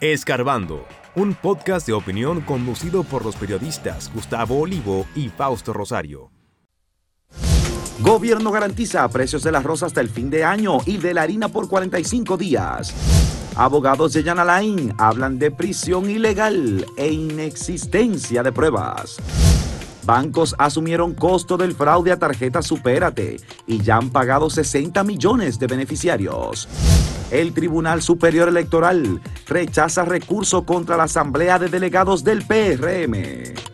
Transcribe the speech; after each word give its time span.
Escarbando, 0.00 0.86
un 1.14 1.34
podcast 1.34 1.86
de 1.86 1.92
opinión 1.92 2.40
conducido 2.40 3.04
por 3.04 3.22
los 3.22 3.36
periodistas 3.36 4.10
Gustavo 4.14 4.58
Olivo 4.58 5.04
y 5.14 5.28
Fausto 5.28 5.74
Rosario. 5.74 6.30
Gobierno 7.98 8.50
garantiza 8.50 9.06
precios 9.10 9.42
del 9.42 9.56
arroz 9.56 9.82
hasta 9.82 10.00
el 10.00 10.08
fin 10.08 10.30
de 10.30 10.42
año 10.42 10.78
y 10.86 10.96
de 10.96 11.12
la 11.12 11.20
harina 11.20 11.50
por 11.50 11.68
45 11.68 12.38
días. 12.38 12.94
Abogados 13.56 14.14
de 14.14 14.22
Jan 14.22 14.38
Alain 14.38 14.94
hablan 14.96 15.38
de 15.38 15.50
prisión 15.50 16.08
ilegal 16.08 16.86
e 16.96 17.12
inexistencia 17.12 18.42
de 18.42 18.52
pruebas. 18.52 19.18
Bancos 20.04 20.54
asumieron 20.56 21.12
costo 21.12 21.58
del 21.58 21.74
fraude 21.74 22.10
a 22.10 22.18
tarjeta 22.18 22.62
Supérate 22.62 23.36
y 23.66 23.82
ya 23.82 23.98
han 23.98 24.08
pagado 24.08 24.48
60 24.48 25.04
millones 25.04 25.58
de 25.58 25.66
beneficiarios. 25.66 26.68
El 27.30 27.54
Tribunal 27.54 28.02
Superior 28.02 28.48
Electoral 28.48 29.20
rechaza 29.46 30.04
recurso 30.04 30.64
contra 30.64 30.96
la 30.96 31.04
Asamblea 31.04 31.58
de 31.58 31.68
Delegados 31.68 32.24
del 32.24 32.42
PRM. 32.42 33.69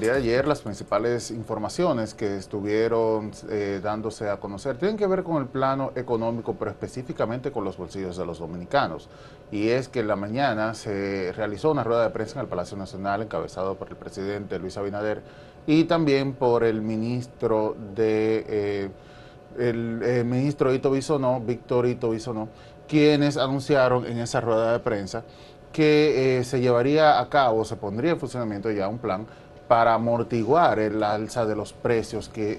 El 0.00 0.04
día 0.04 0.12
de 0.14 0.18
ayer 0.20 0.48
las 0.48 0.62
principales 0.62 1.30
informaciones 1.30 2.14
que 2.14 2.38
estuvieron 2.38 3.32
eh, 3.50 3.80
dándose 3.82 4.30
a 4.30 4.38
conocer 4.38 4.78
tienen 4.78 4.96
que 4.96 5.06
ver 5.06 5.22
con 5.22 5.36
el 5.42 5.46
plano 5.46 5.92
económico, 5.94 6.56
pero 6.58 6.70
específicamente 6.70 7.52
con 7.52 7.64
los 7.64 7.76
bolsillos 7.76 8.16
de 8.16 8.24
los 8.24 8.38
dominicanos. 8.38 9.10
Y 9.50 9.68
es 9.68 9.88
que 9.88 10.00
en 10.00 10.08
la 10.08 10.16
mañana 10.16 10.72
se 10.72 11.34
realizó 11.36 11.70
una 11.70 11.84
rueda 11.84 12.04
de 12.04 12.08
prensa 12.10 12.38
en 12.38 12.44
el 12.44 12.48
Palacio 12.48 12.78
Nacional 12.78 13.20
encabezado 13.20 13.74
por 13.74 13.90
el 13.90 13.96
presidente 13.96 14.58
Luis 14.58 14.78
Abinader 14.78 15.22
y 15.66 15.84
también 15.84 16.32
por 16.32 16.64
el 16.64 16.80
ministro 16.80 17.76
de 17.94 18.46
eh, 18.48 18.90
el, 19.58 20.00
eh, 20.02 20.24
ministro 20.24 20.72
Ito 20.72 20.92
Bisonó, 20.92 21.42
Víctor 21.42 21.86
Ito 21.86 22.08
Bisonó, 22.08 22.48
quienes 22.88 23.36
anunciaron 23.36 24.06
en 24.06 24.16
esa 24.16 24.40
rueda 24.40 24.72
de 24.72 24.78
prensa 24.78 25.24
que 25.74 26.40
se 26.42 26.60
llevaría 26.60 27.20
a 27.20 27.28
cabo, 27.28 27.64
se 27.64 27.76
pondría 27.76 28.12
en 28.12 28.18
funcionamiento 28.18 28.72
ya 28.72 28.88
un 28.88 28.98
plan 28.98 29.24
para 29.70 29.94
amortiguar 29.94 30.80
el 30.80 31.00
alza 31.00 31.46
de 31.46 31.54
los 31.54 31.72
precios 31.72 32.28
que 32.28 32.58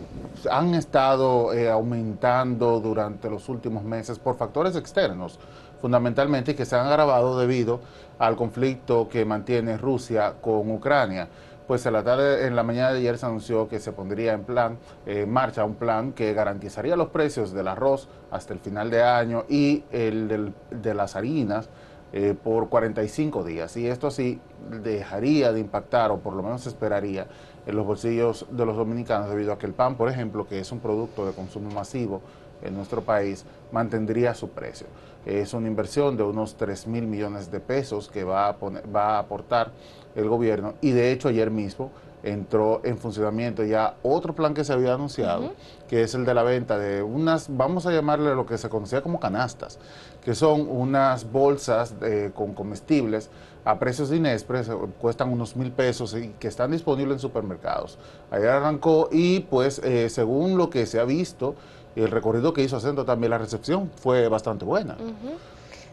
han 0.50 0.74
estado 0.76 1.52
eh, 1.52 1.70
aumentando 1.70 2.80
durante 2.80 3.30
los 3.30 3.50
últimos 3.50 3.84
meses 3.84 4.18
por 4.18 4.38
factores 4.38 4.78
externos, 4.78 5.38
fundamentalmente, 5.82 6.56
que 6.56 6.64
se 6.64 6.78
han 6.78 6.88
agravado 6.88 7.38
debido 7.38 7.82
al 8.18 8.38
conflicto 8.38 9.10
que 9.10 9.26
mantiene 9.26 9.76
Rusia 9.76 10.36
con 10.40 10.72
Ucrania. 10.72 11.28
Pues 11.68 11.86
en 11.86 11.92
la 11.92 12.04
tarde, 12.04 12.48
en 12.48 12.56
la 12.56 12.64
mañana 12.64 12.94
de 12.94 13.00
ayer 13.00 13.18
se 13.18 13.26
anunció 13.26 13.68
que 13.68 13.82
se 13.82 13.92
pondría 13.92 14.32
en 14.32 14.46
plan, 14.46 14.78
en 15.06 15.30
marcha 15.30 15.66
un 15.66 15.76
plan 15.76 16.14
que 16.14 16.34
garantizaría 16.34 16.96
los 16.96 17.10
precios 17.10 17.52
del 17.52 17.68
arroz 17.68 18.08
hasta 18.32 18.54
el 18.54 18.60
final 18.62 18.90
de 18.90 19.04
año 19.04 19.44
y 19.50 19.84
el 19.92 20.54
de 20.70 20.94
las 20.94 21.18
harinas 21.18 21.68
eh, 22.14 22.36
por 22.42 22.70
45 22.70 23.44
días. 23.44 23.78
Y 23.78 23.88
esto 23.88 24.08
así 24.08 24.40
dejaría 24.84 25.54
de 25.54 25.60
impactar, 25.60 26.12
o 26.12 26.20
por 26.20 26.34
lo 26.34 26.44
menos 26.44 26.68
esperaría, 26.68 27.28
en 27.66 27.76
los 27.76 27.86
bolsillos 27.86 28.46
de 28.52 28.66
los 28.66 28.76
dominicanos, 28.76 29.30
debido 29.30 29.54
a 29.54 29.58
que 29.58 29.66
el 29.66 29.74
pan, 29.74 29.96
por 29.96 30.10
ejemplo, 30.10 30.48
que 30.48 30.60
es 30.60 30.72
un 30.72 30.80
producto 30.80 31.26
de 31.26 31.34
consumo 31.34 31.72
masivo 31.72 32.22
en 32.62 32.76
nuestro 32.76 33.02
país, 33.02 33.46
mantendría 33.72 34.34
su 34.34 34.50
precio. 34.50 34.88
Es 35.26 35.54
una 35.54 35.68
inversión 35.68 36.18
de 36.18 36.24
unos 36.24 36.56
3 36.58 36.88
mil 36.88 37.08
millones 37.08 37.52
de 37.52 37.60
pesos 37.60 38.10
que 38.10 38.24
va 38.24 38.50
a, 38.50 38.58
va 38.94 39.16
a 39.16 39.20
aportar 39.20 39.72
el 40.16 40.28
gobierno 40.28 40.74
y 40.82 40.92
de 40.92 41.12
hecho 41.12 41.30
ayer 41.30 41.52
mismo 41.52 41.92
entró 42.24 42.82
en 42.84 42.98
funcionamiento 42.98 43.64
ya 43.64 43.96
otro 44.04 44.34
plan 44.34 44.54
que 44.54 44.64
se 44.64 44.74
había 44.74 44.94
anunciado, 44.94 45.54
que 45.88 46.04
es 46.04 46.14
el 46.14 46.26
de 46.26 46.34
la 46.34 46.44
venta 46.44 46.78
de 46.78 47.02
unas, 47.02 47.48
vamos 47.50 47.86
a 47.86 47.92
llamarle 47.92 48.36
lo 48.36 48.46
que 48.46 48.58
se 48.58 48.70
conocía 48.70 49.02
como 49.02 49.20
canastas, 49.20 49.80
que 50.24 50.36
son 50.36 50.68
unas 50.70 51.32
bolsas 51.32 51.96
eh, 52.02 52.32
con 52.34 52.54
comestibles 52.54 53.30
a 53.66 53.80
precios 53.80 54.12
inespres, 54.12 54.70
eh, 54.70 54.74
cuestan 55.00 55.32
unos 55.32 55.56
mil 55.56 55.72
pesos 55.72 56.16
y 56.16 56.30
que 56.40 56.48
están 56.48 56.72
disponibles 56.72 57.16
en 57.16 57.20
supermercados. 57.20 57.98
Ayer 58.30 58.50
arrancó 58.50 59.10
y 59.12 59.42
pues 59.42 59.80
eh, 59.80 60.10
según 60.10 60.58
lo 60.58 60.70
que 60.70 60.86
se 60.86 61.00
ha 61.00 61.06
visto, 61.06 61.56
el 61.96 62.10
recorrido 62.10 62.54
que 62.54 62.64
hizo 62.64 62.78
Acento 62.78 63.04
también 63.04 63.32
la 63.32 63.38
recepción 63.38 63.92
fue 63.96 64.28
bastante 64.30 64.64
buena. 64.64 64.96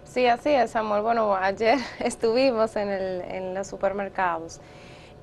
Sí, 0.04 0.26
así 0.26 0.50
es, 0.50 0.70
Samuel. 0.70 1.02
Bueno, 1.02 1.34
ayer 1.34 1.78
estuvimos 1.98 2.76
en, 2.76 2.88
el, 2.88 3.20
en 3.22 3.54
los 3.54 3.66
supermercados 3.66 4.60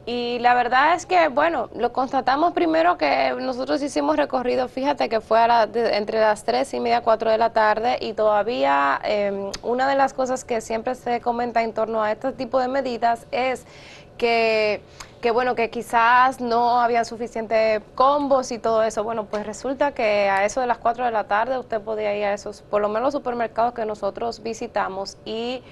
y 0.08 0.38
la 0.38 0.54
verdad 0.54 0.94
es 0.94 1.08
que, 1.08 1.30
bueno, 1.30 1.70
lo 1.76 1.92
constatamos 1.92 2.54
primero 2.54 2.96
que 2.96 3.34
nosotros 3.40 3.82
hicimos 3.82 4.18
recorrido, 4.18 4.68
fíjate 4.68 5.10
que 5.10 5.20
fue 5.20 5.40
entre 5.74 6.20
las 6.20 6.44
3 6.44 6.76
y 6.76 6.80
media, 6.80 7.02
4 7.02 7.32
de 7.32 7.38
la 7.40 7.54
tarde 7.54 7.98
y 8.00 8.14
todavía 8.14 9.00
em, 9.04 9.52
una 9.64 9.90
de 9.90 9.96
las 9.96 10.14
cosas 10.14 10.44
que 10.46 10.62
siempre 10.62 10.94
se 10.94 11.22
comenta 11.22 11.64
en 11.64 11.74
torno 11.74 12.04
a 12.04 12.12
este 12.12 12.32
tipo 12.34 12.60
de 12.60 12.68
medidas 12.68 13.26
es 13.32 13.66
que, 14.20 14.82
que, 15.22 15.32
bueno, 15.32 15.56
que 15.56 15.72
quizás 15.72 16.40
no 16.40 16.80
había 16.80 17.04
suficiente 17.04 17.82
combos 17.96 18.52
y 18.52 18.60
todo 18.60 18.84
eso. 18.84 19.04
Bueno, 19.04 19.26
pues 19.26 19.44
resulta 19.48 19.94
que 19.94 20.30
a 20.30 20.46
eso 20.46 20.62
de 20.62 20.68
las 20.68 20.78
4 20.78 21.04
de 21.06 21.12
la 21.12 21.24
tarde 21.24 21.58
usted 21.58 21.82
podía 21.82 22.16
ir 22.16 22.26
a 22.26 22.34
esos, 22.34 22.62
por 22.62 22.80
lo 22.80 22.90
menos 22.90 23.08
los 23.08 23.14
supermercados 23.14 23.74
que 23.74 23.86
nosotros 23.86 24.44
visitamos 24.44 25.18
y 25.26 25.64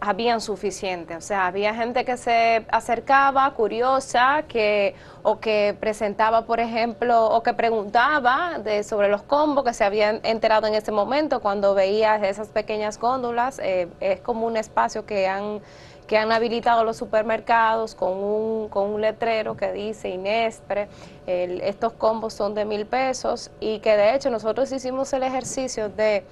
habían 0.00 0.40
suficiente, 0.40 1.16
o 1.16 1.20
sea, 1.20 1.46
había 1.46 1.74
gente 1.74 2.04
que 2.04 2.16
se 2.16 2.66
acercaba 2.70 3.50
curiosa, 3.54 4.44
que 4.46 4.94
o 5.22 5.40
que 5.40 5.76
presentaba, 5.78 6.46
por 6.46 6.60
ejemplo, 6.60 7.26
o 7.26 7.42
que 7.42 7.54
preguntaba 7.54 8.58
de, 8.58 8.82
sobre 8.84 9.08
los 9.08 9.22
combos 9.22 9.64
que 9.64 9.72
se 9.72 9.84
habían 9.84 10.20
enterado 10.22 10.66
en 10.66 10.74
ese 10.74 10.92
momento 10.92 11.40
cuando 11.40 11.74
veía 11.74 12.16
esas 12.16 12.48
pequeñas 12.48 12.98
góndolas. 12.98 13.58
Eh, 13.58 13.88
es 14.00 14.20
como 14.20 14.46
un 14.46 14.56
espacio 14.56 15.04
que 15.06 15.26
han 15.26 15.60
que 16.06 16.16
han 16.16 16.30
habilitado 16.30 16.84
los 16.84 16.96
supermercados 16.96 17.94
con 17.94 18.12
un, 18.12 18.68
con 18.68 18.90
un 18.90 19.00
letrero 19.00 19.56
que 19.56 19.72
dice 19.72 20.08
Inespre, 20.08 20.88
estos 21.26 21.94
combos 21.94 22.32
son 22.32 22.54
de 22.54 22.64
mil 22.64 22.86
pesos 22.86 23.50
y 23.58 23.80
que 23.80 23.96
de 23.96 24.14
hecho 24.14 24.30
nosotros 24.30 24.70
hicimos 24.70 25.12
el 25.12 25.24
ejercicio 25.24 25.88
de 25.88 26.24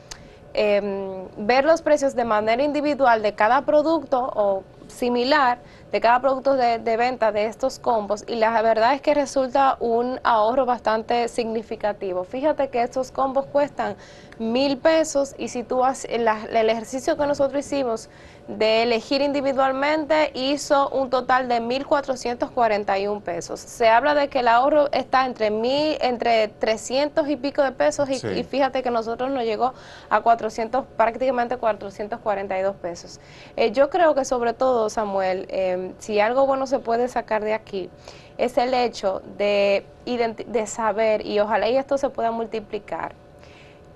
Em, 0.56 1.26
ver 1.37 1.65
los 1.65 1.82
precios 1.82 2.15
de 2.15 2.25
manera 2.25 2.62
individual 2.62 3.22
de 3.22 3.34
cada 3.34 3.62
producto 3.62 4.31
o 4.37 4.62
similar 4.87 5.59
de 5.91 6.00
cada 6.00 6.20
producto 6.20 6.54
de, 6.54 6.97
venta 6.97 7.32
de 7.32 7.47
estos 7.47 7.81
combos 7.81 8.25
y 8.28 8.37
la 8.37 8.62
verdad 8.62 8.94
es 8.94 9.00
que 9.00 9.15
resulta 9.15 9.76
un 9.81 10.20
ahorro 10.22 10.65
bastante 10.65 11.26
significativo. 11.26 12.22
Fíjate 12.22 12.69
que 12.69 12.82
estos 12.82 13.10
combos 13.10 13.47
cuestan 13.47 13.97
mil 14.38 14.78
pesos 14.78 15.34
y 15.38 15.48
si 15.48 15.65
tú 15.65 15.84
haces 15.84 16.09
el 16.10 16.71
ejercicio 16.71 17.16
que 17.16 17.26
nosotros 17.26 17.66
hicimos 17.66 18.09
de 18.49 18.82
elegir 18.82 19.22
individualmente 19.22 20.31
hizo 20.34 20.91
un 20.91 21.09
total 21.09 21.49
de 21.49 21.62
1.441 21.62 23.22
pesos. 23.22 23.60
Se 23.60 23.88
habla 23.88 24.15
de 24.15 24.28
que 24.28 24.41
el 24.41 24.49
ahorro 24.49 24.91
está 24.93 25.25
entre 25.25 25.50
mil, 25.50 25.97
entre 26.00 26.49
300 26.49 27.28
y 27.28 27.37
pico 27.37 27.62
de 27.62 27.72
pesos 27.72 28.09
y, 28.10 28.44
fíjate 28.44 28.83
que 28.83 28.91
nosotros 28.91 29.31
nos 29.31 29.44
llegó 29.44 29.72
a 30.10 30.21
400, 30.21 30.84
prácticamente 30.97 31.56
442 31.56 32.77
pesos. 32.77 33.21
Eh, 33.56 33.72
yo 33.72 33.88
creo 33.88 34.15
que 34.15 34.25
sobre 34.25 34.53
todo, 34.53 34.91
Samuel, 34.91 35.47
em, 35.49 35.94
si 35.99 36.21
algo 36.21 36.47
bueno 36.47 36.66
se 36.66 36.78
puede 36.78 37.09
sacar 37.09 37.43
de 37.44 37.54
aquí, 37.54 37.88
es 38.37 38.59
el 38.59 38.75
hecho 38.75 39.22
de, 39.38 39.87
de 40.04 40.66
saber, 40.66 41.25
y 41.25 41.38
ojalá 41.41 41.69
y 41.69 41.77
esto 41.77 41.97
se 41.97 42.10
pueda 42.10 42.31
multiplicar, 42.31 43.15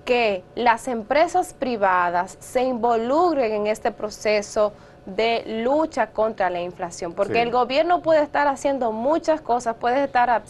que 0.05 0.43
las 0.55 0.87
empresas 0.87 1.53
privadas 1.53 2.37
se 2.39 2.63
involucren 2.63 3.51
en 3.51 3.67
este 3.67 3.91
proceso 3.91 4.73
de 5.05 5.43
lucha 5.63 6.07
contra 6.07 6.49
la 6.49 6.61
inflación, 6.61 7.13
porque 7.13 7.41
el 7.41 7.51
gobierno 7.51 8.01
puede 8.01 8.21
estar 8.21 8.47
haciendo 8.47 8.91
muchas 8.91 9.41
cosas, 9.41 9.75
puede 9.75 10.03
estar, 10.03 10.43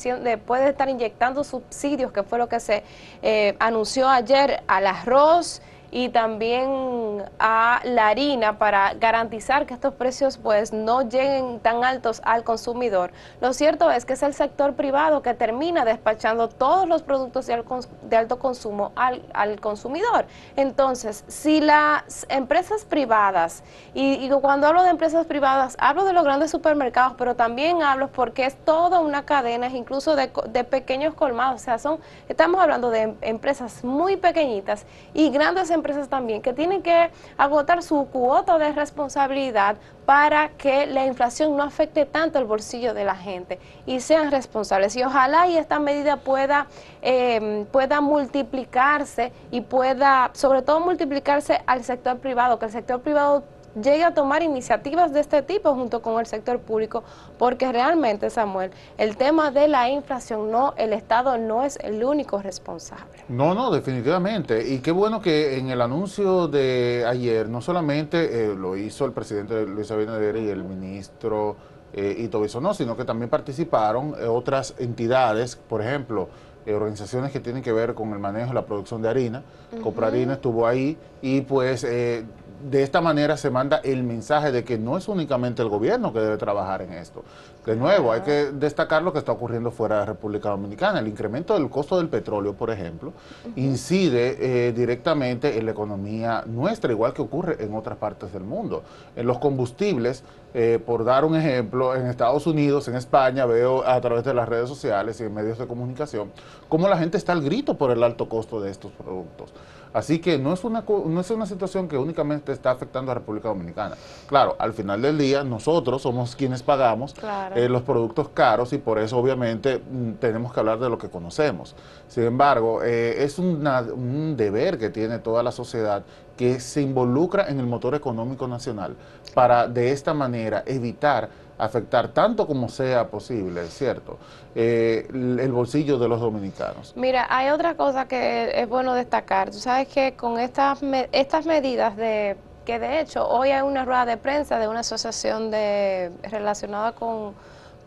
puede 0.46 0.70
estar 0.70 0.90
inyectando 0.90 1.44
subsidios, 1.44 2.12
que 2.12 2.24
fue 2.24 2.38
lo 2.38 2.50
que 2.50 2.59
se 2.59 2.84
eh, 3.22 3.56
anunció 3.59 4.09
ayer 4.09 4.62
al 4.68 4.88
arroz, 4.88 5.62
y 5.91 6.09
también 6.09 7.24
a 7.40 7.82
la 7.84 8.08
harina 8.09 8.58
para 8.58 8.94
garantizar 8.94 9.66
que 9.66 9.74
estos 9.74 9.94
precios 9.94 10.38
pues 10.38 10.72
no 10.72 11.02
lleguen 11.02 11.59
tan 11.59 11.84
altos 11.84 12.22
al 12.24 12.44
consumidor. 12.44 13.12
Lo 13.41 13.53
cierto 13.53 13.90
es 13.91 14.06
que 14.06 14.14
es 14.14 14.24
el 14.24 14.34
sector 14.34 14.76
privado 14.76 15.22
que 15.22 15.34
termina 15.34 15.86
despachando 15.86 16.47
todos 16.50 16.88
los 16.88 17.02
productos 17.02 17.47
de 17.47 18.18
alto 18.18 18.40
consumo 18.40 18.91
al, 18.96 19.24
al 19.34 19.59
consumidor. 19.59 20.26
Entonces, 20.56 21.24
si 21.28 21.62
las 21.62 22.26
empresas 22.30 22.85
privadas, 22.85 23.64
y, 23.94 24.30
cuando 24.42 24.68
hablo 24.68 24.84
de 24.84 24.90
empresas 24.90 25.26
privadas, 25.26 25.76
hablo 25.80 26.06
de 26.06 26.14
los 26.14 26.24
grandes 26.24 26.52
supermercados, 26.52 27.16
pero 27.18 27.35
también 27.35 27.82
hablo 27.82 28.09
porque 28.09 28.46
es 28.46 28.56
toda 28.64 29.00
una 29.00 29.26
cadena, 29.26 29.68
incluso 29.68 30.16
de, 30.16 30.32
de 30.50 30.64
pequeños 30.64 31.14
colmados, 31.14 31.62
o 31.62 31.64
sea, 31.64 31.80
son, 31.80 32.00
estamos 32.28 32.62
hablando 32.62 32.90
de 32.90 33.16
empresas 33.22 33.84
muy 33.84 34.16
pequeñitas 34.16 34.85
y 35.14 35.30
grandes 35.30 35.70
empresas 35.70 35.78
empresas 35.79 36.09
también 36.09 36.41
que 36.41 36.53
tienen 36.53 36.81
que 36.81 37.09
agotar 37.37 37.81
su 37.81 38.08
cuota 38.11 38.58
de 38.58 38.72
responsabilidad 38.72 39.78
para 40.05 40.49
que 40.49 40.85
la 40.87 41.05
inflación 41.05 41.55
no 41.55 41.64
afecte 41.64 42.05
tanto 42.05 42.40
el 42.40 42.46
bolsillo 42.46 42.93
de 42.93 43.03
la 43.03 43.16
gente 43.16 43.59
y 43.85 43.99
sean 43.99 44.31
responsables. 44.31 44.96
Y 44.96 45.03
ojalá 45.03 45.47
y 45.47 45.58
esta 45.58 45.79
medida 45.79 46.17
pueda, 46.17 46.67
eh, 47.02 47.66
pueda 47.72 48.02
multiplicarse 48.02 49.31
y 49.52 49.61
pueda, 49.61 50.31
sobre 50.34 50.61
todo, 50.61 50.79
multiplicarse 50.79 51.61
al 51.67 51.84
sector 51.84 52.17
privado, 52.17 52.59
que 52.59 52.66
el 52.66 52.72
sector 52.72 53.02
privado 53.02 53.43
llegue 53.76 54.04
a 54.04 54.14
tomar 54.14 54.44
iniciativas 54.44 55.14
de 55.14 55.20
este 55.20 55.42
tipo 55.42 55.74
junto 55.74 56.02
con 56.02 56.20
el 56.20 56.26
sector 56.26 56.60
público, 56.60 57.04
porque 57.38 57.72
realmente, 57.72 58.30
Samuel, 58.30 58.72
el 58.98 59.18
tema 59.18 59.52
de 59.52 59.68
la 59.68 59.90
inflación, 59.90 60.52
no, 60.52 60.74
el 60.78 60.94
Estado 60.94 61.38
no 61.38 61.64
es 61.64 61.78
el 61.82 62.04
único 62.04 62.42
responsable. 62.42 63.24
No, 63.28 63.54
no, 63.54 63.72
definitivamente. 63.72 64.68
Y 64.68 64.80
qué 64.80 64.92
bueno 64.92 65.22
que 65.22 65.58
en 65.58 65.70
el 65.70 65.82
anuncio 65.82 66.48
de 66.48 67.06
ayer, 67.08 67.50
no 67.50 67.62
solamente 67.62 68.46
eh, 68.46 68.56
lo 68.56 68.76
hizo 68.78 69.06
el 69.06 69.12
presidente 69.12 69.66
Luis 69.66 69.92
Abinader 69.92 70.38
y 70.38 70.50
el 70.50 70.64
ministro 70.64 71.56
eh, 71.94 72.16
Ito 72.20 72.42
Bisonó, 72.42 72.74
sino 72.74 72.96
que 72.96 73.06
también 73.06 73.30
participaron 73.30 74.16
eh, 74.20 74.26
otras 74.26 74.76
entidades, 74.80 75.56
por 75.56 75.82
ejemplo, 75.82 76.30
eh, 76.66 76.74
organizaciones 76.74 77.32
que 77.32 77.40
tienen 77.40 77.64
que 77.64 77.72
ver 77.72 77.96
con 77.96 78.12
el 78.12 78.20
manejo 78.20 78.50
de 78.50 78.54
la 78.54 78.66
producción 78.66 79.02
de 79.02 79.10
harina. 79.10 79.44
Coprarina 79.82 80.34
estuvo 80.34 80.68
ahí 80.68 80.98
y 81.22 81.42
pues 81.42 81.84
eh, 81.84 82.26
de 82.61 82.84
esta 82.84 83.02
manera 83.02 83.38
se 83.38 83.50
manda 83.50 83.78
el 83.78 84.03
mensaje 84.03 84.52
de 84.52 84.64
que 84.64 84.78
no 84.78 84.97
es 84.97 85.08
únicamente 85.08 85.61
el 85.61 85.70
gobierno 85.70 86.14
que 86.14 86.20
debe 86.20 86.38
trabajar 86.38 86.82
en 86.82 86.94
esto. 86.94 87.23
De 87.66 87.76
nuevo, 87.76 88.11
hay 88.11 88.22
que 88.22 88.52
destacar 88.52 89.03
lo 89.03 89.14
que 89.14 89.20
está 89.20 89.32
ocurriendo 89.32 89.70
fuera 89.70 89.96
de 89.96 90.02
la 90.02 90.06
República 90.06 90.50
Dominicana. 90.50 91.00
El 91.00 91.08
incremento 91.08 91.53
del 91.53 91.70
costo 91.70 91.97
del 91.97 92.08
petróleo, 92.08 92.53
por 92.53 92.72
ejemplo, 92.72 93.14
incide 93.56 94.38
eh, 94.40 94.73
directamente 94.73 95.58
en 95.58 95.66
la 95.66 95.72
economía 95.72 96.44
nuestra, 96.47 96.91
igual 96.91 97.14
que 97.14 97.22
ocurre 97.22 97.64
en 97.64 97.76
otras 97.76 97.97
partes 97.97 98.34
del 98.34 98.44
mundo. 98.44 98.84
En 99.16 99.28
los 99.28 99.38
combustibles, 99.38 100.23
eh, 100.53 100.79
por 100.84 101.03
dar 101.03 101.26
un 101.26 101.35
ejemplo, 101.35 101.96
en 101.96 102.08
Estados 102.08 102.47
Unidos, 102.47 102.88
en 102.88 102.96
España, 102.96 103.46
veo 103.46 103.85
a 103.85 104.02
través 104.02 104.23
de 104.23 104.34
las 104.34 104.50
redes 104.50 104.67
sociales 104.67 105.20
y 105.20 105.23
en 105.26 105.34
medios 105.34 105.59
de 105.59 105.67
comunicación 105.67 106.32
cómo 106.70 106.88
la 106.88 106.97
gente 106.97 107.17
está 107.17 107.34
al 107.34 107.41
grito 107.41 107.78
por 107.78 107.91
el 107.91 108.03
alto 108.03 108.29
costo 108.29 108.61
de 108.61 108.72
estos 108.72 108.91
productos. 108.94 109.53
Así 109.94 110.20
que 110.20 110.38
no 110.38 110.53
es 110.53 110.64
una, 110.64 110.84
no 110.88 111.22
es 111.22 111.30
una 111.32 111.46
situación 111.46 111.88
que 111.88 111.97
únicamente 111.97 112.52
está 112.52 112.72
afectando 112.72 113.12
a 113.12 113.16
República 113.16 113.47
Dominicana. 113.47 113.96
Claro, 114.28 114.56
al 114.59 114.74
final 114.74 115.02
del 115.02 115.18
día 115.18 115.44
nosotros 115.44 116.02
somos 116.02 116.36
quienes 116.36 116.62
pagamos 116.62 117.16
eh, 117.56 117.68
los 117.68 117.82
productos 117.82 118.30
caros 118.30 118.72
y 118.74 118.78
por 118.78 119.00
eso 119.00 119.18
obviamente 119.18 119.80
mm, 119.80 120.14
tenemos 120.14 120.53
que 120.53 120.59
hablar 120.59 120.80
de 120.80 120.90
lo 120.90 120.97
que 120.97 121.09
conocemos. 121.09 121.76
Sin 122.08 122.24
embargo, 122.24 122.84
eh, 122.84 123.24
es 123.24 123.40
un 123.40 124.36
deber 124.38 124.78
que 124.78 124.90
tiene 124.90 125.20
toda 125.20 125.44
la 125.44 125.52
sociedad 125.52 126.03
que 126.38 126.59
se 126.59 126.82
involucra 126.82 127.50
en 127.50 127.59
el 127.59 127.66
motor 127.66 127.96
económico 127.96 128.47
nacional 128.47 128.96
para 129.34 129.68
de 129.68 129.92
esta 129.92 130.14
manera 130.14 130.64
evitar 130.66 131.30
afectar 131.59 132.08
tanto 132.08 132.47
como 132.47 132.70
sea 132.70 133.08
posible, 133.08 133.67
¿cierto? 133.67 134.17
Eh, 134.56 135.08
el 135.11 135.52
bolsillo 135.52 136.00
de 136.00 136.08
los 136.08 136.22
dominicanos. 136.22 136.94
Mira, 136.96 137.28
hay 137.29 137.50
otra 137.50 137.76
cosa 137.76 138.08
que 138.08 138.52
es 138.56 138.67
bueno 138.67 138.94
destacar. 138.94 139.52
Tú 139.52 139.58
sabes 139.58 139.88
que 139.90 140.16
con 140.16 140.40
estas, 140.40 140.79
estas 141.11 141.46
medidas 141.46 141.96
de 141.97 142.38
que 142.66 142.79
de 142.79 143.02
hecho 143.02 143.28
hoy 143.28 143.50
hay 143.50 143.61
una 143.61 143.84
rueda 143.84 144.06
de 144.06 144.17
prensa 144.17 144.58
de 144.58 144.67
una 144.67 144.82
asociación 144.82 145.52
de 145.52 146.11
relacionada 146.23 146.94
con, 146.94 147.34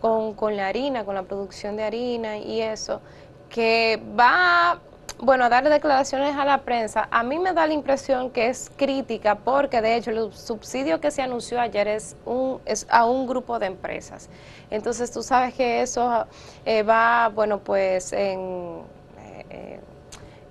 con, 0.01 0.35
con 0.35 0.57
la 0.57 0.69
harina, 0.69 1.05
con 1.05 1.15
la 1.15 1.23
producción 1.23 1.77
de 1.77 1.85
harina 1.85 2.37
y 2.37 2.61
eso, 2.61 3.01
que 3.49 4.03
va 4.19 4.81
bueno, 5.19 5.49
darle 5.49 5.71
declaraciones 5.71 6.37
a 6.37 6.45
la 6.45 6.63
prensa, 6.63 7.07
a 7.11 7.23
mí 7.23 7.39
me 7.39 7.53
da 7.53 7.67
la 7.67 7.75
impresión 7.75 8.31
que 8.31 8.49
es 8.49 8.73
crítica 8.77 9.37
porque 9.37 9.81
de 9.81 9.97
hecho 9.97 10.11
el 10.11 10.33
subsidio 10.33 11.01
que 11.01 11.13
se 11.13 11.23
anunció 11.23 11.61
ayer 11.61 11.87
es, 11.87 12.17
un, 12.25 12.61
es 12.65 12.87
a 12.91 13.07
un 13.07 13.27
grupo 13.27 13.59
de 13.61 13.67
empresas. 13.67 14.29
Entonces 14.71 15.13
tú 15.13 15.23
sabes 15.23 15.55
que 15.55 15.83
eso 15.83 16.27
eh, 16.65 16.83
va, 16.83 17.29
bueno, 17.29 17.59
pues 17.59 18.13
en... 18.13 18.83
Eh, 19.51 19.79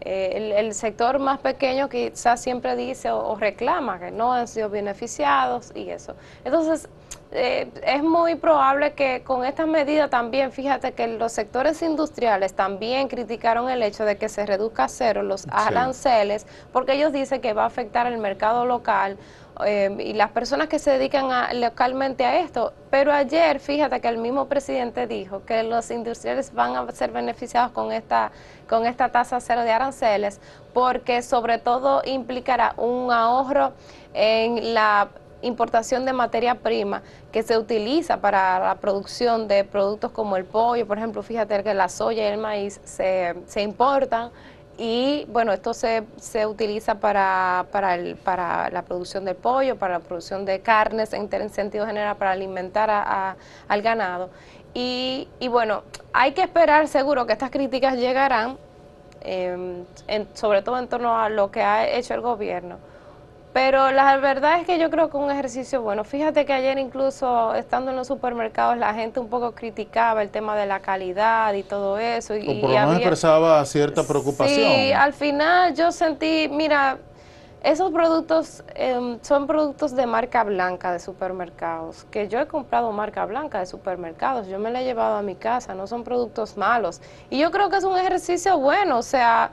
eh, 0.03 0.55
el, 0.57 0.73
sector 0.73 1.19
más 1.19 1.39
pequeño 1.39 1.87
quizás 1.87 2.41
siempre 2.41 2.75
dice 2.75 3.11
o, 3.11 3.35
reclama 3.35 3.99
que 3.99 4.09
no 4.09 4.33
han 4.33 4.47
sido 4.47 4.69
beneficiados 4.69 5.71
y 5.75 5.89
eso. 5.89 6.15
Entonces, 6.43 6.89
eh, 7.33 7.71
es 7.83 8.03
muy 8.03 8.35
probable 8.35 8.91
que 8.93 9.23
con 9.23 9.45
estas 9.45 9.65
medidas 9.65 10.09
también, 10.09 10.51
fíjate 10.51 10.91
que 10.91 11.07
los 11.07 11.31
sectores 11.31 11.81
industriales 11.81 12.53
también 12.53 13.07
criticaron 13.07 13.69
el 13.69 13.81
hecho 13.83 14.03
de 14.03 14.17
que 14.17 14.27
se 14.27 14.45
reduzca 14.45 14.85
a 14.85 14.87
cero 14.89 15.23
los 15.23 15.47
aranceles, 15.49 16.45
porque 16.73 16.93
ellos 16.93 17.13
dicen 17.13 17.39
que 17.39 17.53
va 17.53 17.63
a 17.63 17.67
afectar 17.67 18.05
el 18.05 18.17
mercado 18.17 18.65
local 18.65 19.17
eh, 19.65 19.95
y 19.99 20.11
las 20.13 20.31
personas 20.31 20.67
que 20.67 20.77
se 20.77 20.91
dedican 20.91 21.29
localmente 21.61 22.25
a 22.25 22.39
esto. 22.39 22.73
Pero 22.89 23.13
ayer, 23.13 23.61
fíjate 23.61 24.01
que 24.01 24.09
el 24.09 24.17
mismo 24.17 24.47
presidente 24.47 25.07
dijo 25.07 25.45
que 25.45 25.63
los 25.63 25.89
industriales 25.89 26.53
van 26.53 26.75
a 26.75 26.91
ser 26.91 27.11
beneficiados 27.11 27.71
con 27.71 27.93
esta, 27.93 28.33
con 28.67 28.85
esta 28.85 29.09
tasa 29.09 29.39
cero 29.39 29.61
de 29.61 29.71
aranceles, 29.71 30.41
porque 30.73 31.21
sobre 31.21 31.59
todo 31.59 32.01
implicará 32.03 32.73
un 32.75 33.09
ahorro 33.09 33.71
en 34.13 34.73
la 34.73 35.07
importación 35.41 36.05
de 36.05 36.13
materia 36.13 36.55
prima 36.55 37.01
que 37.31 37.43
se 37.43 37.57
utiliza 37.57 38.21
para 38.21 38.59
la 38.59 38.75
producción 38.75 39.47
de 39.47 39.63
productos 39.63 40.11
como 40.11 40.37
el 40.37 40.45
pollo, 40.45 40.87
por 40.87 40.97
ejemplo, 40.97 41.23
fíjate 41.23 41.63
que 41.63 41.73
la 41.73 41.89
soya 41.89 42.23
y 42.23 42.31
el 42.31 42.37
maíz 42.37 42.79
se, 42.83 43.35
se 43.47 43.61
importan 43.61 44.31
y 44.77 45.25
bueno, 45.29 45.51
esto 45.53 45.73
se, 45.73 46.03
se 46.17 46.47
utiliza 46.47 46.95
para, 46.95 47.67
para, 47.71 47.95
el, 47.95 48.15
para 48.15 48.69
la 48.71 48.81
producción 48.81 49.25
del 49.25 49.35
pollo, 49.35 49.75
para 49.75 49.99
la 49.99 49.99
producción 49.99 50.45
de 50.45 50.61
carnes 50.61 51.13
en, 51.13 51.29
sentido 51.51 51.85
general, 51.85 52.15
para 52.17 52.31
alimentar 52.31 52.89
a, 52.89 53.35
al 53.67 53.81
ganado. 53.81 54.31
Y, 54.73 55.27
y, 55.39 55.49
bueno, 55.49 55.83
hay 56.13 56.31
que 56.31 56.41
esperar 56.41 56.87
seguro 56.87 57.27
que 57.27 57.33
estas 57.33 57.51
críticas 57.51 57.97
llegarán, 57.97 58.57
em, 59.21 59.85
sobre 60.33 60.61
todo 60.61 60.79
en 60.79 60.87
torno 60.87 61.15
a 61.15 61.29
lo 61.29 61.51
que 61.51 61.61
ha 61.61 61.87
hecho 61.87 62.13
el 62.13 62.21
gobierno 62.21 62.90
pero 63.53 63.91
la 63.91 64.17
verdad 64.17 64.59
es 64.59 64.65
que 64.65 64.79
yo 64.79 64.89
creo 64.89 65.09
que 65.09 65.17
un 65.17 65.29
ejercicio 65.29 65.81
bueno. 65.81 66.03
Fíjate 66.03 66.45
que 66.45 66.53
ayer 66.53 66.77
incluso 66.77 67.53
estando 67.53 67.91
en 67.91 67.97
los 67.97 68.07
supermercados 68.07 68.77
la 68.77 68.93
gente 68.93 69.19
un 69.19 69.27
poco 69.27 69.51
criticaba 69.53 70.21
el 70.21 70.29
tema 70.29 70.55
de 70.55 70.65
la 70.65 70.79
calidad 70.79 71.53
y 71.53 71.63
todo 71.63 71.97
eso. 71.97 72.35
Y, 72.35 72.47
o 72.47 72.61
por 72.61 72.69
lo 72.69 72.75
menos 72.75 72.95
expresaba 72.95 73.63
cierta 73.65 74.03
preocupación. 74.03 74.57
Sí, 74.57 74.93
al 74.93 75.13
final 75.13 75.75
yo 75.75 75.91
sentí, 75.91 76.47
mira, 76.49 76.97
esos 77.61 77.91
productos 77.91 78.63
em, 78.73 79.19
son 79.21 79.45
productos 79.47 79.95
de 79.95 80.05
marca 80.05 80.43
blanca 80.43 80.93
de 80.93 80.99
supermercados, 80.99 82.05
que 82.09 82.27
yo 82.27 82.39
he 82.39 82.47
comprado 82.47 82.91
marca 82.91 83.25
blanca 83.25 83.59
de 83.59 83.65
supermercados, 83.65 84.47
yo 84.47 84.57
me 84.59 84.71
la 84.71 84.81
he 84.81 84.85
llevado 84.85 85.17
a 85.17 85.21
mi 85.21 85.35
casa, 85.35 85.75
no 85.75 85.87
son 85.87 86.03
productos 86.03 86.57
malos. 86.57 87.01
Y 87.29 87.37
yo 87.37 87.51
creo 87.51 87.69
que 87.69 87.77
es 87.77 87.83
un 87.83 87.97
ejercicio 87.97 88.57
bueno, 88.57 88.97
o 88.97 89.03
sea 89.03 89.51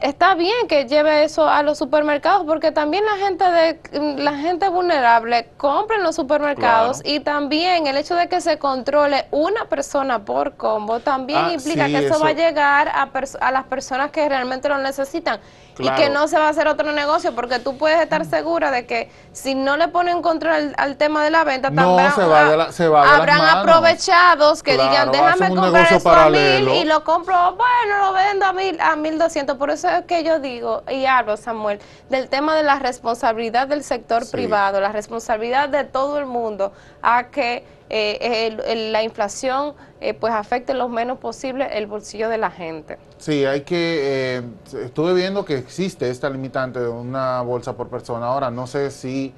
está 0.00 0.34
bien 0.34 0.68
que 0.68 0.86
lleve 0.86 1.24
eso 1.24 1.48
a 1.48 1.62
los 1.62 1.78
supermercados 1.78 2.44
porque 2.46 2.72
también 2.72 3.04
la 3.04 3.16
gente 3.16 3.44
de 3.44 4.16
la 4.22 4.36
gente 4.36 4.68
vulnerable 4.68 5.48
compra 5.56 5.96
en 5.96 6.02
los 6.02 6.16
supermercados 6.16 7.00
y 7.04 7.20
también 7.20 7.86
el 7.86 7.96
hecho 7.96 8.14
de 8.14 8.28
que 8.28 8.40
se 8.40 8.58
controle 8.58 9.26
una 9.30 9.66
persona 9.66 10.24
por 10.24 10.56
combo 10.56 11.00
también 11.00 11.44
ah, 11.46 11.52
implica 11.52 11.86
que 11.86 12.06
eso, 12.06 12.20
va 12.20 12.28
a 12.28 12.32
llegar 12.32 12.88
a, 12.88 13.10
a 13.40 13.50
las 13.52 13.64
personas 13.64 14.10
que 14.10 14.28
realmente 14.28 14.68
lo 14.68 14.78
necesitan. 14.78 15.40
Y 15.78 15.90
que 15.90 16.08
no 16.08 16.28
se 16.28 16.38
va 16.38 16.46
a 16.46 16.50
hacer 16.50 16.68
otro 16.68 16.92
negocio, 16.92 17.34
porque 17.34 17.58
tú 17.58 17.76
puedes 17.76 18.00
estar 18.00 18.24
segura 18.24 18.70
de 18.70 18.86
que 18.86 19.10
si 19.32 19.54
no 19.54 19.76
le 19.76 19.88
ponen 19.88 20.22
control 20.22 20.72
al, 20.76 20.96
tema 20.96 21.24
de 21.24 21.30
la 21.30 21.42
venta, 21.44 21.70
también 21.72 21.88
habrán 21.98 23.40
aprovechados 23.40 24.62
que 24.62 24.72
digan, 24.72 25.10
déjame 25.10 25.48
comprar 25.48 25.92
esto 25.92 26.10
a 26.10 26.30
mil 26.30 26.68
y 26.68 26.84
lo 26.84 27.02
compro, 27.02 27.56
bueno, 27.56 28.06
lo 28.06 28.12
vendo 28.12 28.46
a 28.46 28.52
mil, 28.52 28.80
a 28.80 28.94
mil 28.96 29.18
doscientos. 29.18 29.56
Por 29.56 29.70
eso 29.70 29.83
es 29.88 30.04
que 30.06 30.24
yo 30.24 30.40
digo 30.40 30.82
y 30.90 31.06
hablo, 31.06 31.36
Samuel, 31.36 31.78
del 32.10 32.28
tema 32.28 32.56
de 32.56 32.62
la 32.62 32.78
responsabilidad 32.78 33.68
del 33.68 33.82
sector 33.82 34.28
privado, 34.30 34.80
la 34.80 34.92
responsabilidad 34.92 35.68
de 35.68 35.84
todo 35.84 36.18
el 36.18 36.26
mundo 36.26 36.72
a 37.02 37.28
que 37.28 37.64
eh, 37.90 38.90
la 38.90 39.02
inflación 39.02 39.74
eh, 40.00 40.14
pues 40.14 40.32
afecte 40.32 40.74
lo 40.74 40.88
menos 40.88 41.18
posible 41.18 41.76
el 41.76 41.86
bolsillo 41.86 42.28
de 42.28 42.38
la 42.38 42.50
gente. 42.50 42.98
Sí, 43.18 43.44
hay 43.44 43.60
que, 43.60 44.38
eh, 44.38 44.42
estuve 44.84 45.12
viendo 45.14 45.44
que 45.44 45.56
existe 45.56 46.08
esta 46.10 46.30
limitante 46.30 46.80
de 46.80 46.88
una 46.88 47.42
bolsa 47.42 47.76
por 47.76 47.88
persona, 47.88 48.26
ahora 48.26 48.50
no 48.50 48.66
sé 48.66 48.90
si 48.90 49.32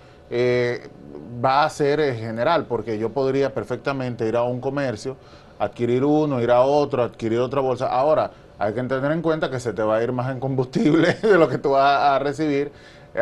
va 1.44 1.64
a 1.64 1.70
ser 1.70 2.16
general, 2.16 2.66
porque 2.66 2.98
yo 2.98 3.10
podría 3.10 3.52
perfectamente 3.52 4.26
ir 4.26 4.36
a 4.36 4.42
un 4.42 4.60
comercio, 4.60 5.16
adquirir 5.58 6.04
uno, 6.04 6.40
ir 6.40 6.50
a 6.50 6.62
otro, 6.62 7.02
adquirir 7.02 7.38
otra 7.38 7.60
bolsa, 7.60 7.88
ahora 7.88 8.30
hay 8.58 8.72
que 8.72 8.82
tener 8.82 9.12
en 9.12 9.22
cuenta 9.22 9.50
que 9.50 9.60
se 9.60 9.72
te 9.72 9.82
va 9.82 9.96
a 9.96 10.02
ir 10.02 10.12
más 10.12 10.30
en 10.30 10.40
combustible 10.40 11.14
de 11.22 11.38
lo 11.38 11.48
que 11.48 11.58
tú 11.58 11.70
vas 11.70 12.00
a 12.02 12.18
recibir 12.18 12.72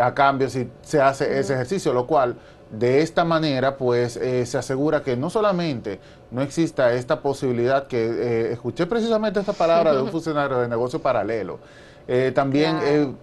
a 0.00 0.14
cambio 0.14 0.48
si 0.48 0.68
se 0.82 1.00
hace 1.00 1.38
ese 1.38 1.54
ejercicio, 1.54 1.92
lo 1.92 2.06
cual 2.06 2.36
De 2.70 3.02
esta 3.02 3.24
manera, 3.24 3.76
pues 3.76 4.16
eh, 4.16 4.44
se 4.46 4.58
asegura 4.58 5.00
que 5.00 5.16
no 5.16 5.30
solamente 5.30 6.00
no 6.32 6.42
exista 6.42 6.92
esta 6.92 7.20
posibilidad, 7.20 7.86
que 7.86 8.04
eh, 8.04 8.52
escuché 8.52 8.86
precisamente 8.86 9.38
esta 9.38 9.52
palabra 9.52 9.92
de 9.92 10.02
un 10.02 10.08
funcionario 10.16 10.58
de 10.58 10.66
negocio 10.66 10.98
paralelo, 10.98 11.60
eh, 12.08 12.32
también 12.34 12.80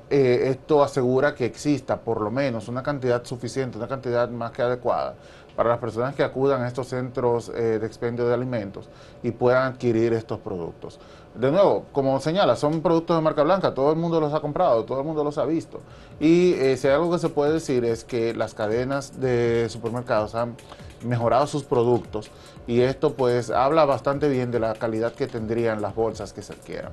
esto 0.09 0.83
asegura 0.83 1.35
que 1.35 1.45
exista 1.45 1.99
por 1.99 2.21
lo 2.21 2.31
menos 2.31 2.67
una 2.67 2.81
cantidad 2.81 3.23
suficiente, 3.25 3.77
una 3.77 3.87
cantidad 3.87 4.29
más 4.29 4.51
que 4.51 4.61
adecuada 4.61 5.15
para 5.55 5.69
las 5.69 5.79
personas 5.79 6.15
que 6.15 6.23
acudan 6.23 6.61
a 6.61 6.67
estos 6.67 6.87
centros 6.87 7.51
de 7.51 7.85
expendio 7.85 8.27
de 8.27 8.33
alimentos 8.33 8.89
y 9.23 9.31
puedan 9.31 9.73
adquirir 9.73 10.13
estos 10.13 10.39
productos 10.39 10.99
de 11.35 11.49
nuevo, 11.49 11.85
como 11.93 12.19
señala, 12.19 12.55
son 12.55 12.81
productos 12.81 13.15
de 13.15 13.21
marca 13.21 13.43
blanca, 13.43 13.73
todo 13.73 13.91
el 13.91 13.97
mundo 13.97 14.19
los 14.19 14.33
ha 14.33 14.41
comprado, 14.41 14.83
todo 14.83 14.99
el 14.99 15.05
mundo 15.05 15.23
los 15.23 15.37
ha 15.37 15.45
visto. 15.45 15.79
Y 16.19 16.53
eh, 16.53 16.75
si 16.75 16.87
hay 16.87 16.95
algo 16.95 17.11
que 17.11 17.19
se 17.19 17.29
puede 17.29 17.53
decir 17.53 17.85
es 17.85 18.03
que 18.03 18.33
las 18.33 18.53
cadenas 18.53 19.19
de 19.19 19.67
supermercados 19.69 20.35
han 20.35 20.55
mejorado 21.03 21.47
sus 21.47 21.63
productos 21.63 22.29
y 22.67 22.81
esto 22.81 23.13
pues 23.13 23.49
habla 23.49 23.85
bastante 23.85 24.29
bien 24.29 24.51
de 24.51 24.59
la 24.59 24.75
calidad 24.75 25.13
que 25.13 25.25
tendrían 25.25 25.81
las 25.81 25.95
bolsas 25.95 26.33
que 26.33 26.41
se 26.41 26.53
adquieran. 26.53 26.91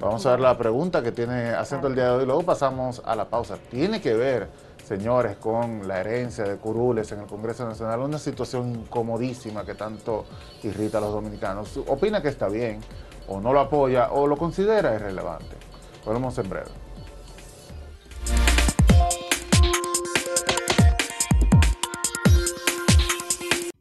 Vamos 0.00 0.26
a 0.26 0.32
ver 0.32 0.40
la 0.40 0.58
pregunta 0.58 1.02
que 1.02 1.12
tiene 1.12 1.50
acento 1.50 1.86
el 1.86 1.94
día 1.94 2.04
de 2.06 2.10
hoy, 2.10 2.26
luego 2.26 2.42
pasamos 2.42 3.00
a 3.04 3.14
la 3.16 3.26
pausa. 3.26 3.56
Tiene 3.70 4.00
que 4.00 4.14
ver, 4.14 4.48
señores, 4.86 5.36
con 5.36 5.86
la 5.88 6.00
herencia 6.00 6.44
de 6.44 6.56
curules 6.56 7.10
en 7.12 7.20
el 7.20 7.26
Congreso 7.26 7.66
Nacional, 7.66 8.00
una 8.00 8.18
situación 8.18 8.70
incomodísima 8.70 9.64
que 9.64 9.74
tanto 9.74 10.26
irrita 10.62 10.98
a 10.98 11.00
los 11.00 11.12
dominicanos. 11.12 11.80
Opina 11.88 12.20
que 12.22 12.28
está 12.28 12.48
bien, 12.48 12.80
o 13.26 13.40
no 13.40 13.52
lo 13.52 13.58
apoya 13.60 14.12
o 14.12 14.28
lo 14.28 14.36
considera 14.36 14.94
irrelevante. 14.94 15.56
Volvemos 16.04 16.38
en 16.38 16.48
breve. 16.48 16.70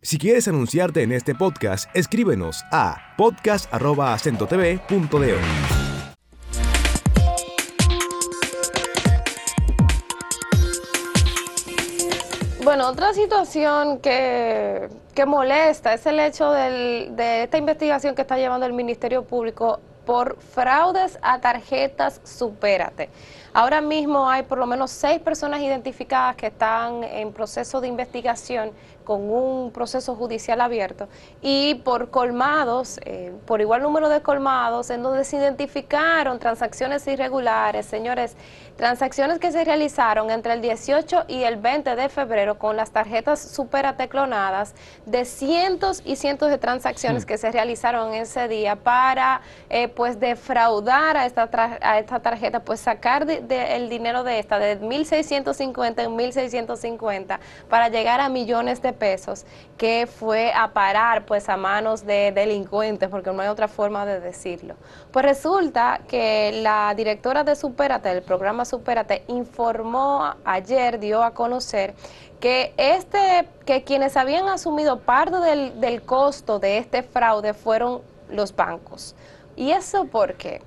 Si 0.01 0.17
quieres 0.17 0.47
anunciarte 0.47 1.03
en 1.03 1.11
este 1.11 1.35
podcast, 1.35 1.87
escríbenos 1.95 2.63
a 2.71 2.97
podcast.acentotv.de. 3.17 5.84
Otra 12.87 13.15
situación 13.15 13.97
que, 13.97 14.87
molesta 15.25 15.95
es 15.95 16.05
el 16.05 16.19
hecho 16.19 16.51
de 16.51 17.41
esta 17.41 17.57
investigación 17.57 18.13
que 18.13 18.21
está 18.21 18.37
llevando 18.37 18.67
el 18.67 18.73
Ministerio 18.73 19.23
Público 19.23 19.79
por 20.05 20.37
fraudes 20.39 21.17
a 21.23 21.41
tarjetas 21.41 22.21
Supérate. 22.23 23.09
Ahora 23.53 23.81
mismo 23.81 24.29
hay 24.29 24.43
por 24.43 24.59
lo 24.59 24.67
menos 24.67 24.91
seis 24.91 25.19
personas 25.19 25.61
identificadas 25.61 26.35
que 26.35 26.47
están 26.47 27.03
en 27.03 27.33
proceso 27.33 27.81
de 27.81 27.87
investigación 27.87 28.71
con 29.05 29.29
un 29.29 29.71
proceso 29.71 30.15
judicial 30.15 30.59
abierto 30.59 31.07
y 31.41 31.75
por 31.75 32.09
colmados, 32.09 32.99
eh, 33.05 33.31
por 33.45 33.61
igual 33.61 33.81
número 33.81 34.09
de 34.09 34.21
colmados, 34.21 34.89
en 34.89 35.03
donde 35.03 35.23
se 35.23 35.37
identificaron 35.37 36.39
transacciones 36.39 37.07
irregulares, 37.07 37.85
señores, 37.85 38.35
transacciones 38.75 39.39
que 39.39 39.51
se 39.51 39.63
realizaron 39.63 40.29
entre 40.29 40.53
el 40.53 40.61
18 40.61 41.25
y 41.27 41.43
el 41.43 41.57
20 41.57 41.95
de 41.95 42.09
febrero 42.09 42.59
con 42.59 42.75
las 42.75 42.91
tarjetas 42.91 43.39
Superate 43.39 44.09
clonadas, 44.09 44.75
de 45.05 45.23
cientos 45.23 46.01
y 46.03 46.17
cientos 46.17 46.49
de 46.49 46.57
transacciones 46.57 47.25
que 47.25 47.37
se 47.37 47.51
realizaron 47.51 48.13
ese 48.13 48.47
día 48.47 48.75
para 48.75 49.41
eh, 49.69 49.87
pues 49.87 50.19
defraudar 50.19 51.15
a 51.15 51.25
esta, 51.25 51.49
a 51.81 51.99
esta 51.99 52.19
tarjeta, 52.19 52.59
pues 52.61 52.79
sacar 52.79 53.29
el 53.29 53.89
dinero 53.89 54.23
de 54.23 54.39
esta 54.39 54.59
de 54.59 54.79
1.650 54.81 56.03
en 56.03 56.17
1.650 56.17 57.39
para 57.69 57.89
llegar 57.89 58.19
a 58.19 58.29
millones 58.29 58.81
de 58.81 58.93
pesos 58.95 59.45
que 59.77 60.07
fue 60.07 60.51
a 60.53 60.73
parar 60.73 61.25
pues 61.25 61.49
a 61.49 61.57
manos 61.57 62.05
de 62.05 62.31
delincuentes, 62.31 63.09
porque 63.09 63.31
no 63.31 63.41
hay 63.41 63.49
otra 63.49 63.67
forma 63.67 64.05
de 64.05 64.19
decirlo. 64.19 64.75
Pues 65.11 65.25
resulta 65.25 66.01
que 66.07 66.59
la 66.61 66.93
directora 66.95 67.43
de 67.43 67.55
Superate, 67.55 68.09
del 68.09 68.23
programa 68.23 68.65
Superate, 68.65 69.23
informó 69.27 70.35
ayer, 70.43 70.99
dio 70.99 71.23
a 71.23 71.31
conocer 71.31 71.93
que 72.39 72.73
este, 72.77 73.47
que 73.65 73.83
quienes 73.83 74.17
habían 74.17 74.47
asumido 74.47 74.99
parte 74.99 75.37
del, 75.37 75.79
del 75.79 76.01
costo 76.01 76.59
de 76.59 76.77
este 76.77 77.03
fraude 77.03 77.53
fueron 77.53 78.01
los 78.29 78.55
bancos. 78.55 79.15
¿Y 79.55 79.71
eso 79.71 80.05
por 80.05 80.35
qué? 80.35 80.61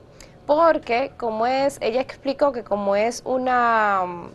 Porque 0.47 1.13
como 1.17 1.47
es, 1.47 1.79
ella 1.81 2.01
explicó 2.01 2.53
que 2.53 2.65
como 2.65 2.97
es 2.97 3.23
una 3.25 4.31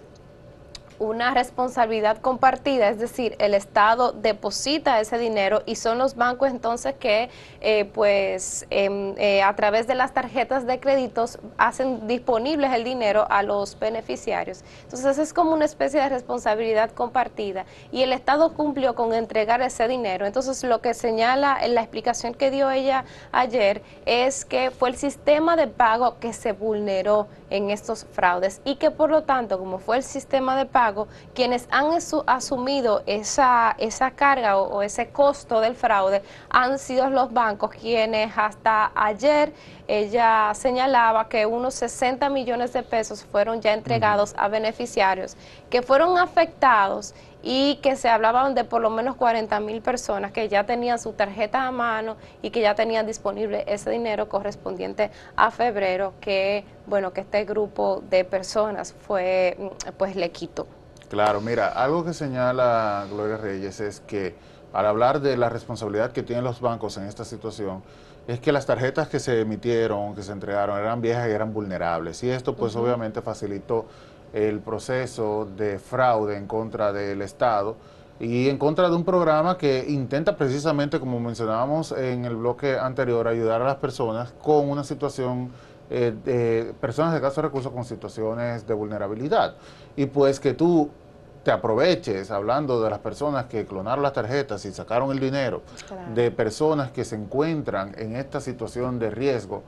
una 1.04 1.34
responsabilidad 1.34 2.18
compartida, 2.18 2.90
es 2.90 2.98
decir, 2.98 3.36
el 3.40 3.54
Estado 3.54 4.12
deposita 4.12 5.00
ese 5.00 5.18
dinero 5.18 5.62
y 5.66 5.76
son 5.76 5.98
los 5.98 6.16
bancos 6.16 6.50
entonces 6.50 6.96
que 6.96 7.30
eh, 7.62 7.86
pues 7.86 8.66
em, 8.70 9.14
eh, 9.18 9.42
a 9.42 9.56
través 9.56 9.88
de 9.88 9.96
las 9.96 10.14
tarjetas 10.14 10.66
de 10.66 10.80
créditos 10.80 11.40
hacen 11.58 12.08
disponibles 12.08 12.72
el 12.74 12.84
dinero 12.84 13.28
a 13.30 13.44
los 13.44 13.78
beneficiarios. 13.80 14.64
Entonces 14.84 15.18
es 15.18 15.34
como 15.34 15.54
una 15.54 15.66
especie 15.66 16.00
de 16.00 16.10
responsabilidad 16.10 16.92
compartida 16.92 17.66
y 17.92 18.04
el 18.04 18.14
Estado 18.14 18.54
cumplió 18.54 18.96
con 18.96 19.14
entregar 19.14 19.62
ese 19.62 19.88
dinero. 19.88 20.26
Entonces 20.26 20.64
lo 20.64 20.82
que 20.82 20.94
señala 20.94 21.58
en 21.62 21.76
la 21.76 21.82
explicación 21.82 22.34
que 22.34 22.52
dio 22.52 22.72
ella 22.72 23.06
ayer 23.32 23.82
es 24.06 24.46
que 24.46 24.72
fue 24.72 24.90
el 24.90 24.96
sistema 24.96 25.56
de 25.56 25.68
pago 25.68 26.20
que 26.20 26.34
se 26.34 26.54
vulneró 26.54 27.28
en 27.50 27.70
estos 27.70 28.06
fraudes 28.12 28.62
y 28.66 28.76
que 28.76 28.90
por 28.90 29.10
lo 29.10 29.24
tanto, 29.24 29.60
como 29.60 29.78
fue 29.78 29.98
el 29.98 30.04
sistema 30.04 30.58
de 30.58 30.66
pago, 30.66 30.93
quienes 31.34 31.68
han 31.72 31.98
asumido 32.28 33.04
esa, 33.06 33.76
esa 33.78 34.12
carga 34.12 34.58
o, 34.58 34.82
ese 34.82 35.10
costo 35.10 35.60
del 35.60 35.76
fraude 35.76 36.22
han 36.50 36.80
sido 36.80 37.10
los 37.10 37.32
bancos 37.34 37.72
quienes 37.72 38.32
hasta 38.38 38.92
ayer 38.96 39.54
ella 39.88 40.52
señalaba 40.54 41.28
que 41.28 41.46
unos 41.46 41.74
60 41.76 42.30
millones 42.30 42.74
de 42.74 42.84
pesos 42.84 43.24
fueron 43.24 43.62
ya 43.62 43.74
entregados 43.74 44.34
a 44.38 44.48
beneficiarios 44.48 45.36
que 45.70 45.82
fueron 45.82 46.18
afectados 46.18 47.14
y 47.44 47.76
que 47.82 47.98
se 47.98 48.08
hablaban 48.08 48.56
de 48.56 48.64
por 48.64 48.82
lo 48.82 48.90
menos 48.90 49.18
40 49.18 49.60
mil 49.60 49.82
personas 49.82 50.32
que 50.32 50.48
ya 50.48 50.66
tenían 50.66 50.98
su 50.98 51.12
tarjeta 51.12 51.68
a 51.68 51.72
mano 51.72 52.16
y 52.42 52.50
que 52.50 52.62
ya 52.62 52.74
tenían 52.74 53.06
disponible 53.06 53.66
ese 53.68 53.92
dinero 53.92 54.30
correspondiente 54.30 55.12
a 55.36 55.52
febrero 55.52 56.14
que, 56.22 56.64
bueno, 56.88 57.12
que 57.12 57.22
este 57.22 57.44
grupo 57.44 58.02
de 58.10 58.24
personas 58.24 58.94
fue, 58.94 59.58
mm, 59.60 59.92
pues 59.98 60.16
le 60.16 60.32
quitó. 60.32 60.68
Claro, 61.10 61.42
mira, 61.42 61.68
algo 61.68 62.04
que 62.04 62.14
señala 62.14 63.06
Gloria 63.12 63.38
Reyes 63.38 63.80
es 63.80 64.00
que 64.00 64.36
al 64.74 64.88
hablar 64.88 65.22
de 65.22 65.38
la 65.38 65.50
responsabilidad 65.50 66.12
que 66.12 66.24
tienen 66.24 66.44
los 66.44 66.60
bancos 66.60 66.98
en 66.98 67.04
esta 67.04 67.24
situación, 67.24 67.84
es 68.28 68.40
que 68.40 68.52
las 68.52 68.66
tarjetas 68.66 69.08
que 69.08 69.20
se 69.20 69.42
emitieron, 69.42 70.16
que 70.16 70.24
se 70.24 70.32
entregaron, 70.32 70.80
eran 70.80 71.02
viejas 71.02 71.28
y 71.28 71.32
eran 71.32 71.54
vulnerables. 71.54 72.24
Y 72.24 72.30
esto 72.30 72.56
pues 72.56 72.76
obviamente 72.76 73.22
facilitó 73.22 73.86
el 74.34 74.60
proceso 74.62 75.48
de 75.58 75.78
fraude 75.78 76.38
en 76.38 76.48
contra 76.48 76.92
del 76.92 77.22
Estado 77.22 77.76
y 78.20 78.50
en 78.50 78.58
contra 78.58 78.90
de 78.90 78.96
un 78.96 79.04
programa 79.04 79.58
que 79.58 79.86
intenta 79.88 80.38
precisamente, 80.38 81.00
como 81.00 81.20
mencionábamos 81.20 81.92
en 81.92 82.26
el 82.26 82.36
bloque 82.36 82.78
anterior, 82.78 83.28
ayudar 83.28 83.62
a 83.62 83.66
las 83.66 83.76
personas 83.76 84.34
con 84.42 84.70
una 84.70 84.84
situación 84.84 85.52
eh, 85.90 86.14
de 86.24 86.74
personas 86.80 87.14
de 87.14 87.22
caso 87.22 87.42
de 87.42 87.48
recursos 87.48 87.72
con 87.72 87.86
situaciones 87.86 88.66
de 88.66 88.74
vulnerabilidad. 88.74 89.56
Y 89.96 90.06
pues 90.06 90.40
que 90.40 90.54
tú 90.54 90.90
te 91.44 91.52
aproveches 91.52 92.32
hablando 92.32 92.82
de 92.82 92.90
las 92.90 93.00
personas 93.00 93.46
que 93.46 93.66
clonaron 93.66 94.02
las 94.02 94.14
tarjetas 94.14 94.64
y 94.66 94.72
sacaron 94.72 95.12
el 95.12 95.20
dinero, 95.20 95.62
de 96.16 96.32
personas 96.32 96.92
que 96.92 97.04
se 97.04 97.16
encuentran 97.16 97.94
en 97.98 98.16
esta 98.16 98.40
situación 98.40 98.98
de 98.98 99.10
riesgo 99.10 99.64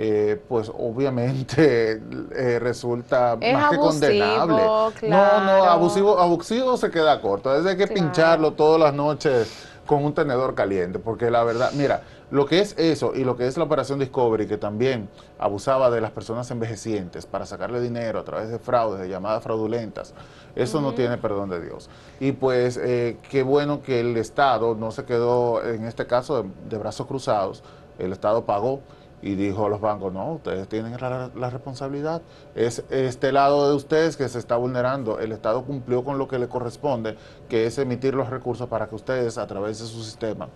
eh, 0.00 0.40
pues 0.48 0.70
obviamente 0.72 2.00
eh, 2.30 2.60
resulta 2.60 3.34
más 3.34 3.70
que 3.72 3.76
condenable. 3.78 4.62
No, 5.08 5.44
no, 5.44 5.64
abusivo, 5.64 6.20
abusivo 6.20 6.76
se 6.76 6.88
queda 6.88 7.20
corto. 7.20 7.56
Es 7.56 7.64
de 7.64 7.76
que 7.76 7.88
pincharlo 7.88 8.52
todas 8.52 8.80
las 8.80 8.94
noches 8.94 9.52
con 9.86 10.04
un 10.04 10.14
tenedor 10.14 10.54
caliente, 10.54 11.00
porque 11.00 11.32
la 11.32 11.42
verdad, 11.42 11.72
mira, 11.74 12.02
lo 12.30 12.46
que 12.46 12.60
es 12.60 12.74
eso 12.76 13.12
y 13.14 13.24
lo 13.24 13.36
que 13.36 13.46
es 13.46 13.56
la 13.56 13.64
operación 13.64 13.98
Discovery, 13.98 14.46
que 14.46 14.58
también 14.58 15.08
abusaba 15.38 15.90
de 15.90 16.00
las 16.00 16.10
personas 16.10 16.50
envejecientes 16.50 17.26
para 17.26 17.46
sacarle 17.46 17.80
dinero 17.80 18.18
a 18.18 18.24
través 18.24 18.50
de 18.50 18.58
fraudes, 18.58 19.00
de 19.00 19.08
llamadas 19.08 19.42
fraudulentas, 19.42 20.14
eso 20.54 20.80
no 20.80 20.92
tiene 20.94 21.16
perdón 21.18 21.48
de 21.50 21.60
Dios. 21.60 21.88
Y 22.20 22.32
pues 22.32 22.76
eh, 22.76 23.18
qué 23.30 23.42
bueno 23.42 23.82
que 23.82 24.00
el 24.00 24.16
Estado 24.16 24.74
no 24.74 24.90
se 24.90 25.04
quedó, 25.04 25.64
en 25.64 25.84
este 25.84 26.06
caso, 26.06 26.46
de 26.68 26.78
brazos 26.78 27.06
cruzados, 27.06 27.62
el 27.98 28.12
Estado 28.12 28.44
pagó 28.44 28.80
y 29.20 29.34
dijo 29.34 29.66
a 29.66 29.68
los 29.68 29.80
bancos, 29.80 30.12
no, 30.12 30.34
ustedes 30.34 30.68
tienen 30.68 30.96
la, 31.00 31.50
responsabilidad, 31.50 32.22
es 32.54 32.84
este 32.90 33.32
lado 33.32 33.68
de 33.68 33.74
ustedes 33.74 34.16
que 34.16 34.28
se 34.28 34.38
está 34.38 34.56
vulnerando, 34.56 35.18
el 35.18 35.32
Estado 35.32 35.64
cumplió 35.64 36.04
con 36.04 36.18
lo 36.18 36.28
que 36.28 36.38
le 36.38 36.48
corresponde, 36.48 37.16
que 37.48 37.66
es 37.66 37.78
emitir 37.78 38.14
los 38.14 38.30
recursos 38.30 38.68
para 38.68 38.86
que 38.88 38.94
ustedes 38.94 39.38
a 39.38 39.46
través 39.46 39.80
de 39.80 39.86
su 39.86 40.02
sistema 40.04 40.48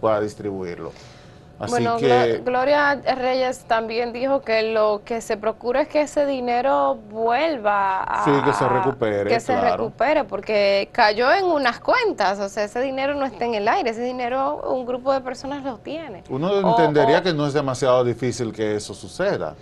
puedan 0.00 0.22
distribuirlo. 0.22 0.92
Así 1.60 1.72
bueno, 1.72 1.98
que 1.98 2.40
Gloria 2.42 2.94
Reyes 2.94 3.64
también 3.66 4.14
dijo 4.14 4.40
que 4.40 4.62
lo 4.72 5.02
que 5.04 5.20
se 5.20 5.36
procura 5.36 5.82
es 5.82 5.88
que 5.88 6.00
ese 6.00 6.24
dinero 6.24 6.94
vuelva 6.94 8.02
a... 8.02 8.24
Sí, 8.24 8.30
que 8.42 8.52
se 8.54 8.66
recupere, 8.66 9.28
Que 9.30 9.40
se 9.40 9.60
recupere, 9.60 10.24
porque 10.24 10.88
cayó 10.90 11.30
en 11.30 11.44
unas 11.44 11.78
cuentas, 11.80 12.40
o 12.40 12.48
sea, 12.48 12.64
ese 12.64 12.80
dinero 12.80 13.14
no 13.14 13.26
está 13.26 13.44
en 13.44 13.54
el 13.56 13.68
aire, 13.68 13.90
ese 13.90 14.02
dinero 14.02 14.62
un 14.70 14.86
grupo 14.86 15.12
de 15.12 15.20
personas 15.20 15.62
lo 15.62 15.76
tiene. 15.76 16.24
uno 16.30 16.48
O- 16.50 16.70
entendería 16.70 17.18
o- 17.18 17.22
que 17.22 17.34
no 17.34 17.46
es 17.46 17.52
demasiado 17.52 18.02
difícil 18.04 18.54
que 18.54 18.76
eso 18.76 18.94
suceda. 18.94 19.54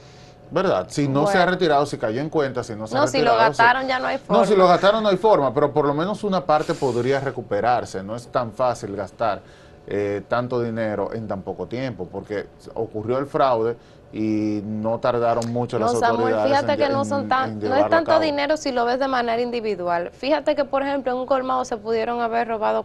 ¿Verdad? 0.50 0.86
Si 0.88 1.06
no 1.08 1.26
se 1.26 1.36
ha 1.36 1.44
retirado, 1.44 1.84
si 1.84 1.98
cayó 1.98 2.22
en 2.22 2.30
cuenta, 2.30 2.64
si 2.64 2.74
no 2.74 2.86
se 2.86 2.96
ha 2.96 3.00
No, 3.00 3.06
si 3.06 3.18
retirado. 3.18 3.36
lo 3.36 3.42
gastaron 3.42 3.86
ya 3.86 3.98
no 3.98 4.06
hay 4.06 4.16
forma. 4.16 4.40
No, 4.42 4.46
si 4.48 4.56
lo 4.56 4.66
gastaron 4.66 5.02
no 5.02 5.10
hay 5.10 5.18
forma, 5.18 5.52
pero 5.52 5.72
por 5.74 5.84
lo 5.84 5.92
menos 5.92 6.24
una 6.24 6.42
parte 6.46 6.72
podría 6.72 7.20
recuperarse. 7.20 8.02
No 8.02 8.16
es 8.16 8.28
tan 8.28 8.52
fácil 8.52 8.96
gastar 8.96 9.42
eh, 9.90 10.22
tanto 10.28 10.60
dinero 10.62 11.12
en 11.14 11.26
tan 11.26 11.42
poco 11.42 11.66
tiempo, 11.66 12.06
porque 12.10 12.46
ocurrió 12.74 13.18
el 13.18 13.26
fraude 13.26 13.76
y 14.12 14.60
no 14.64 14.98
tardaron 14.98 15.52
mucho 15.52 15.78
No, 15.78 15.86
las 15.86 15.98
Samuel, 15.98 16.34
autoridades. 16.34 16.50
fíjate 16.50 16.72
en 16.72 16.78
que 16.88 16.94
no 16.94 17.04
son 17.04 17.28
tan, 17.28 17.58
no 17.58 17.74
es 17.74 17.88
tanto 17.88 18.20
dinero 18.20 18.56
si 18.56 18.72
lo 18.72 18.84
ves 18.84 18.98
de 18.98 19.08
manera 19.08 19.40
individual. 19.40 20.10
Fíjate 20.12 20.54
que, 20.54 20.64
por 20.64 20.82
ejemplo, 20.82 21.12
en 21.12 21.18
un 21.18 21.26
colmado 21.26 21.64
se 21.64 21.76
pudieron 21.76 22.20
haber 22.20 22.48
robado 22.48 22.84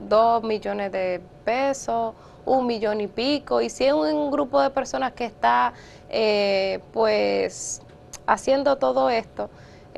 dos 0.00 0.42
millones 0.42 0.90
de 0.92 1.20
pesos, 1.44 2.14
un 2.44 2.66
millón 2.66 3.00
y 3.00 3.06
pico, 3.08 3.60
y 3.60 3.68
si 3.68 3.84
es 3.84 3.92
un, 3.92 4.06
un 4.06 4.30
grupo 4.30 4.60
de 4.60 4.70
personas 4.70 5.12
que 5.12 5.24
está, 5.24 5.72
eh, 6.08 6.80
pues, 6.92 7.82
haciendo 8.26 8.76
todo 8.76 9.10
esto, 9.10 9.50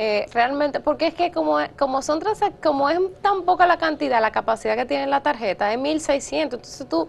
eh, 0.02 0.24
realmente, 0.32 0.80
porque 0.80 1.08
es 1.08 1.14
que 1.14 1.30
como, 1.30 1.58
como 1.78 2.00
son 2.00 2.20
como 2.62 2.88
es 2.88 2.98
tan 3.20 3.42
poca 3.42 3.66
la 3.66 3.76
cantidad, 3.76 4.18
la 4.22 4.30
capacidad 4.30 4.74
que 4.74 4.86
tiene 4.86 5.06
la 5.06 5.22
tarjeta 5.22 5.70
es 5.74 5.78
1.600, 5.78 6.42
entonces 6.44 6.88
tú 6.88 7.06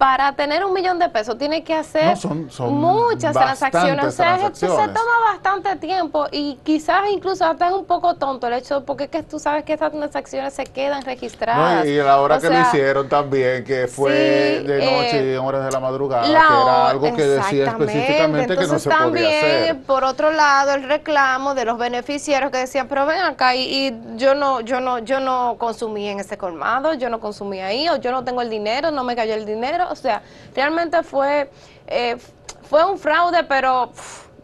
para 0.00 0.32
tener 0.32 0.64
un 0.64 0.72
millón 0.72 0.98
de 0.98 1.10
pesos 1.10 1.36
tienes 1.36 1.62
que 1.62 1.74
hacer 1.74 2.06
No, 2.06 2.16
son- 2.16 2.50
son 2.50 2.72
muchas 2.72 3.34
transacciones, 3.34 4.02
o 4.06 4.10
sea, 4.10 4.36
es- 4.36 4.40
se 4.58 4.66
transacciones. 4.66 4.94
toma 4.94 5.30
bastante 5.30 5.76
tiempo 5.76 6.24
y 6.32 6.58
quizás 6.64 7.02
incluso 7.12 7.44
hasta 7.44 7.66
es 7.68 7.74
un 7.74 7.84
poco 7.84 8.14
tonto 8.14 8.46
el 8.46 8.54
hecho, 8.54 8.82
porque 8.86 9.04
es 9.04 9.10
que 9.10 9.22
tú 9.22 9.38
sabes 9.38 9.62
que 9.62 9.74
estas 9.74 9.92
transacciones 9.92 10.54
se 10.54 10.64
quedan 10.64 11.02
registradas. 11.02 11.84
No, 11.84 11.90
y, 11.90 11.96
y 11.96 11.98
a 11.98 12.04
la 12.04 12.18
hora 12.22 12.36
O 12.36 12.40
que 12.40 12.46
lo 12.46 12.52
sea, 12.54 12.62
hicieron 12.62 13.10
también, 13.10 13.62
que 13.62 13.88
fue 13.88 14.60
sí, 14.62 14.66
de 14.66 14.78
noche 14.86 15.20
eh, 15.20 15.32
y 15.32 15.34
en 15.34 15.40
horas 15.40 15.66
de 15.66 15.70
la 15.70 15.80
madrugada, 15.80 16.26
la 16.28 16.38
que 16.48 16.54
era 16.62 16.88
algo 16.88 17.14
que 17.16 17.22
decía 17.26 17.64
específicamente 17.66 18.54
que 18.54 18.54
no 18.54 18.62
Entonces, 18.62 18.82
se 18.82 18.88
podía 18.88 18.98
también, 19.04 19.28
hacer. 19.64 19.82
por 19.82 20.04
otro 20.04 20.30
lado, 20.30 20.72
el 20.76 20.84
reclamo 20.84 21.54
de 21.54 21.66
los 21.66 21.76
beneficiarios 21.76 22.50
que 22.50 22.56
decían, 22.56 22.88
pero 22.88 23.04
ven 23.04 23.20
acá 23.20 23.54
y, 23.54 23.88
y 23.88 24.00
yo 24.16 24.34
no, 24.34 24.62
yo 24.62 24.80
no, 24.80 24.98
yo 25.00 25.20
no 25.20 25.56
consumí 25.58 26.08
en 26.08 26.20
ese 26.20 26.38
colmado, 26.38 26.94
yo 26.94 27.10
no 27.10 27.20
consumí 27.20 27.60
ahí, 27.60 27.86
o 27.90 27.96
yo 27.96 28.12
no 28.12 28.24
tengo 28.24 28.40
el 28.40 28.48
dinero, 28.48 28.90
no 28.90 29.04
me 29.04 29.14
cayó 29.14 29.34
el 29.34 29.44
dinero. 29.44 29.88
O 29.90 29.96
sea, 29.96 30.22
realmente 30.54 31.02
fue, 31.02 31.50
eh, 31.86 32.16
fue 32.62 32.84
un 32.90 32.98
fraude, 32.98 33.44
pero 33.44 33.90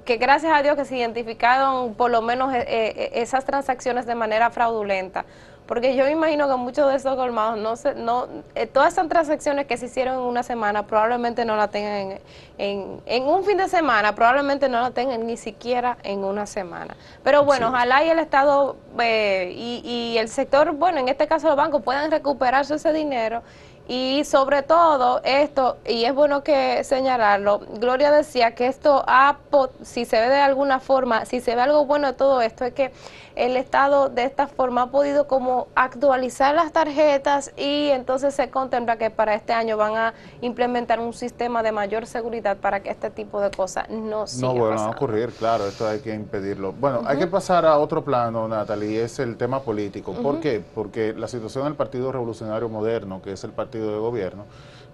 que 0.05 0.17
gracias 0.17 0.53
a 0.57 0.63
Dios 0.63 0.77
que 0.77 0.85
se 0.85 0.97
identificaron 0.97 1.95
por 1.95 2.11
lo 2.11 2.23
menos 2.23 2.55
eh, 2.55 2.65
eh, 2.69 3.11
esas 3.15 3.45
transacciones 3.45 4.07
de 4.07 4.15
manera 4.15 4.51
fraudulenta. 4.51 5.25
Porque 5.67 5.97
yo 5.97 6.05
me 6.05 6.13
imagino 6.13 6.49
que 6.49 6.55
muchos 6.55 6.89
de 6.89 6.95
esos 6.95 7.17
colmados, 7.17 7.59
no 7.59 7.75
se, 7.75 7.97
no, 7.97 8.29
eh, 8.55 8.69
todas 8.69 8.93
esas 8.93 9.09
transacciones 9.09 9.67
que 9.67 9.77
se 9.77 9.87
hicieron 9.87 10.15
en 10.15 10.21
una 10.21 10.45
semana 10.45 10.87
probablemente 10.87 11.45
no 11.45 11.57
la 11.57 11.67
tengan 11.67 12.13
en, 12.13 12.21
en, 12.59 13.01
en 13.05 13.23
un 13.25 13.43
fin 13.43 13.57
de 13.57 13.69
semana, 13.69 14.15
probablemente 14.15 14.69
no 14.69 14.81
la 14.81 14.93
tengan 14.93 15.27
ni 15.27 15.37
siquiera 15.37 15.99
en 16.05 16.23
una 16.23 16.47
semana. 16.47 16.97
Pero 17.25 17.45
bueno, 17.45 17.67
Sí. 17.67 17.73
ojalá 17.75 18.05
y 18.05 18.11
el 18.11 18.21
Estado 18.21 18.77
eh, 19.01 19.53
y, 19.57 19.83
y 19.85 20.19
el 20.19 20.29
sector, 20.29 20.71
bueno, 20.71 20.99
en 21.01 21.09
este 21.09 21.27
caso 21.27 21.49
los 21.49 21.57
bancos 21.57 21.83
puedan 21.83 22.13
recuperarse 22.13 22.77
ese 22.77 22.93
dinero 22.93 23.43
y 23.89 24.25
sobre 24.25 24.63
todo 24.63 25.21
esto, 25.25 25.77
y 25.87 26.05
es 26.05 26.15
bueno 26.15 26.43
que 26.43 26.83
señalarlo, 26.83 27.61
Gloria 27.79 28.11
decía 28.11 28.55
que 28.55 28.67
esto 28.67 29.05
ha, 29.07 29.39
si 29.83 30.05
se 30.05 30.21
ve 30.21 30.29
de 30.29 30.41
alguna 30.41 30.81
forma, 30.81 31.25
si 31.25 31.41
se 31.41 31.55
ve 31.55 31.63
algo 31.63 31.87
bueno 31.87 32.09
de 32.09 32.13
todo 32.15 32.41
esto, 32.41 32.65
es 32.65 32.75
que 32.75 32.93
el 33.37 33.59
Estado 33.59 34.09
de 34.09 34.25
esta 34.25 34.47
forma 34.47 34.83
ha 34.83 34.91
podido 34.91 35.29
como 35.29 35.69
actualizar 35.75 36.55
las 36.55 36.73
tarjetas 36.73 37.53
y 37.57 37.91
entonces 37.91 38.35
se 38.35 38.49
contempla 38.49 38.97
que 38.97 39.11
para 39.11 39.35
este 39.35 39.53
año 39.53 39.77
van 39.77 39.95
a 39.95 40.15
implementar 40.41 41.01
un 41.01 41.13
sistema 41.13 41.63
de 41.63 41.71
mayor 41.71 42.07
seguridad 42.07 42.57
para 42.57 42.81
que 42.81 42.91
este 42.91 43.11
tipo 43.11 43.41
de 43.41 43.51
cosas 43.51 43.89
no 43.91 44.27
sigan 44.27 44.55
No 44.55 44.59
vuelvan 44.59 44.79
a 44.79 44.91
ocurrir, 44.91 45.31
claro, 45.33 45.67
esto 45.67 45.87
hay 45.87 46.01
que 46.01 46.15
impedirlo. 46.15 46.73
Bueno, 46.73 47.03
hay 47.05 47.19
que 47.19 47.27
pasar 47.27 47.67
a 47.67 47.77
otro 47.79 48.03
plano, 48.03 48.49
Natalie, 48.49 48.93
y 48.93 48.97
es 48.97 49.19
el 49.19 49.37
tema 49.37 49.61
político. 49.61 50.15
¿Por 50.15 50.41
qué? 50.41 50.65
Porque 50.75 51.13
la 51.13 51.29
situación 51.29 51.65
del 51.65 51.75
Partido 51.75 52.11
Revolucionario 52.11 52.71
Moderno, 52.71 53.21
que 53.21 53.33
es 53.33 53.45
el 53.45 53.51
partido 53.51 53.93
de 53.93 53.99
gobierno, 53.99 54.45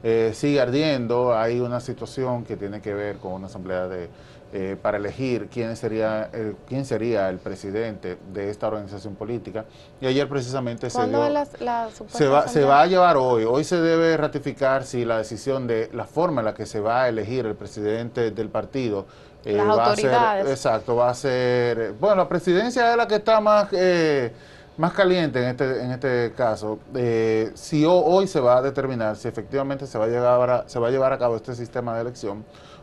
eh, 0.02 0.32
sigue 0.34 0.60
ardiendo. 0.60 1.36
Hay 1.36 1.60
una 1.60 1.78
situación 1.78 2.44
que 2.44 2.56
tiene 2.56 2.80
que 2.80 2.92
ver 2.92 3.18
con 3.18 3.32
una 3.32 3.46
asamblea 3.46 3.86
de 3.86 4.10
eh, 4.52 4.76
para 4.80 4.98
elegir 4.98 5.48
quién 5.50 5.76
sería 5.76 6.28
el, 6.32 6.56
quién 6.68 6.84
sería 6.84 7.28
el 7.30 7.38
presidente 7.38 8.18
de 8.32 8.50
esta 8.50 8.68
organización 8.68 9.14
política. 9.14 9.64
Y 10.00 10.06
ayer 10.06 10.28
precisamente 10.28 10.90
se 10.90 10.96
¿Cuándo 10.98 11.22
dio- 11.22 11.30
la, 11.32 11.46
la 11.60 11.88
se 12.08 12.26
va, 12.28 12.46
se 12.48 12.62
va 12.64 12.82
a 12.82 12.86
llevar 12.86 13.16
hoy. 13.16 13.44
Hoy 13.44 13.64
se 13.64 13.80
debe 13.80 14.16
ratificar 14.16 14.84
si 14.84 15.04
la 15.04 15.18
decisión 15.18 15.66
de 15.66 15.88
la 15.92 16.04
forma 16.04 16.42
en 16.42 16.46
la 16.46 16.54
que 16.54 16.66
se 16.66 16.80
va 16.80 17.04
a 17.04 17.08
elegir 17.08 17.46
el 17.46 17.54
presidente 17.54 18.30
del 18.30 18.48
partido. 18.50 19.06
eh, 19.44 19.54
Las 19.56 19.66
va 19.78 19.84
a 19.92 19.96
ser, 19.96 20.10
exacto, 20.48 20.96
va 20.96 21.10
a 21.10 21.14
ser. 21.14 21.94
Bueno, 21.98 22.16
la 22.16 22.28
presidencia 22.28 22.90
es 22.90 22.96
la 22.96 23.06
que 23.08 23.16
está 23.16 23.40
más. 23.40 23.68
eh, 23.72 24.32
más 24.78 24.94
caliente 24.94 25.38
en 25.38 25.48
este, 25.50 25.82
en 25.84 25.90
este 25.92 26.32
caso, 26.34 26.78
eh, 26.94 27.50
si 27.54 27.84
ho- 27.84 27.92
hoy 28.06 28.26
se 28.26 28.40
va 28.40 28.56
a 28.56 28.62
determinar 28.62 29.16
si 29.16 29.28
efectivamente 29.28 29.86
se 29.86 29.98
va, 29.98 30.06
a 30.06 30.08
llevar 30.08 30.50
a, 30.50 30.64
se 30.68 30.78
va 30.78 30.88
a 30.88 30.90
llevar 30.90 31.12
a 31.12 31.18
cabo 31.18 31.36
este 31.36 31.54
sistema 31.54 31.94
de 31.94 32.00
elección 32.00 32.42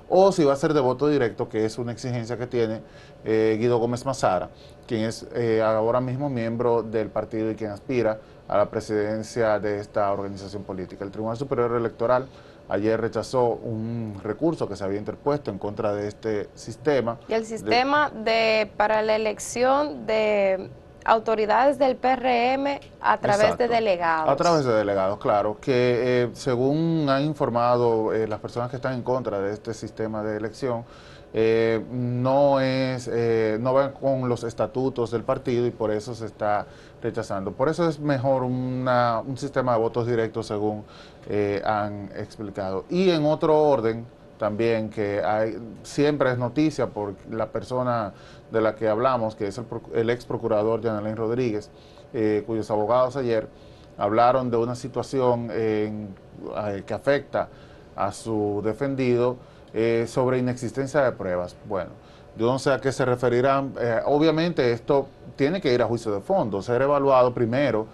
o 0.09 0.31
si 0.31 0.43
va 0.43 0.53
a 0.53 0.55
ser 0.55 0.73
de 0.73 0.79
voto 0.81 1.07
directo, 1.07 1.47
que 1.49 1.65
es 1.65 1.77
una 1.77 1.91
exigencia 1.91 2.37
que 2.37 2.47
tiene 2.47 2.81
eh, 3.23 3.57
Guido 3.59 3.77
Gómez 3.77 4.05
Mazara, 4.05 4.49
quien 4.87 5.01
es 5.01 5.25
eh, 5.35 5.61
ahora 5.61 6.01
mismo 6.01 6.29
miembro 6.29 6.81
del 6.83 7.09
partido 7.09 7.51
y 7.51 7.55
quien 7.55 7.71
aspira 7.71 8.19
a 8.47 8.57
la 8.57 8.69
presidencia 8.69 9.59
de 9.59 9.79
esta 9.79 10.11
organización 10.11 10.63
política. 10.63 11.03
El 11.05 11.11
Tribunal 11.11 11.37
Superior 11.37 11.71
Electoral 11.75 12.27
ayer 12.67 12.99
rechazó 12.99 13.45
un 13.49 14.19
recurso 14.23 14.67
que 14.67 14.75
se 14.75 14.83
había 14.83 14.99
interpuesto 14.99 15.51
en 15.51 15.57
contra 15.59 15.93
de 15.93 16.07
este 16.07 16.49
sistema. 16.55 17.19
Y 17.27 17.33
el 17.33 17.41
de- 17.41 17.47
sistema 17.47 18.09
de 18.09 18.71
para 18.77 19.01
la 19.03 19.15
elección 19.15 20.05
de 20.07 20.69
autoridades 21.05 21.77
del 21.79 21.95
PRM 21.95 22.79
a 23.01 23.17
través 23.17 23.41
Exacto. 23.43 23.63
de 23.63 23.69
delegados. 23.69 24.29
A 24.29 24.35
través 24.35 24.65
de 24.65 24.73
delegados, 24.73 25.17
claro, 25.19 25.57
que 25.59 26.23
eh, 26.23 26.29
según 26.33 27.07
han 27.09 27.23
informado 27.23 28.13
eh, 28.13 28.27
las 28.27 28.39
personas 28.39 28.69
que 28.69 28.75
están 28.75 28.93
en 28.93 29.01
contra 29.03 29.39
de 29.39 29.53
este 29.53 29.73
sistema 29.73 30.21
de 30.23 30.37
elección, 30.37 30.83
eh, 31.31 31.85
no 31.91 32.59
es 32.59 33.07
eh, 33.11 33.57
no 33.61 33.71
van 33.73 33.91
con 33.91 34.27
los 34.27 34.43
estatutos 34.43 35.11
del 35.11 35.23
partido 35.23 35.67
y 35.67 35.69
por 35.71 35.91
eso 35.91 36.15
se 36.15 36.25
está 36.25 36.65
rechazando. 37.03 37.51
Por 37.51 37.69
eso 37.69 37.87
es 37.87 37.99
mejor 37.99 38.41
una- 38.43 39.21
un 39.25 39.37
sistema 39.37 39.73
de 39.73 39.79
votos 39.79 40.07
directos 40.07 40.47
según 40.47 40.83
eh, 41.27 41.61
han 41.63 42.09
explicado. 42.15 42.85
Y 42.89 43.11
en 43.11 43.25
otro 43.27 43.55
orden, 43.61 44.07
también 44.39 44.89
que 44.89 45.21
hay, 45.21 45.59
siempre 45.83 46.31
es 46.31 46.37
noticia 46.39 46.87
por 46.87 47.13
la 47.29 47.47
persona 47.49 48.13
de 48.49 48.61
la 48.61 48.73
que 48.73 48.87
hablamos, 48.87 49.35
que 49.35 49.47
es 49.47 49.61
el, 49.93 50.09
ex 50.09 50.25
procurador 50.25 50.81
Janelín 50.81 51.17
Rodríguez, 51.17 51.69
eh, 52.13 52.43
cuyos 52.47 52.71
abogados 52.71 53.17
ayer 53.17 53.47
hablaron 53.97 54.49
de 54.49 54.57
una 54.57 54.75
situación 54.75 55.49
eh, 55.51 56.07
que 56.87 56.93
afecta 56.93 57.49
a 57.95 58.13
su 58.13 58.61
defendido 58.63 59.35
eh, 59.73 60.05
sobre 60.07 60.39
inexistencia 60.39 61.01
de 61.01 61.11
pruebas. 61.11 61.57
Bueno, 61.67 61.91
yo 62.37 62.49
no 62.49 62.57
sé 62.57 62.71
a 62.71 62.79
qué 62.79 62.93
se 62.93 63.03
referirán. 63.03 63.73
Obviamente 64.05 64.71
esto 64.71 65.07
tiene 65.35 65.59
que 65.59 65.73
ir 65.73 65.81
a 65.81 65.85
juicio 65.85 66.13
de 66.13 66.21
fondo, 66.21 66.61
ser 66.61 66.81
evaluado 66.81 67.33
primero 67.33 67.87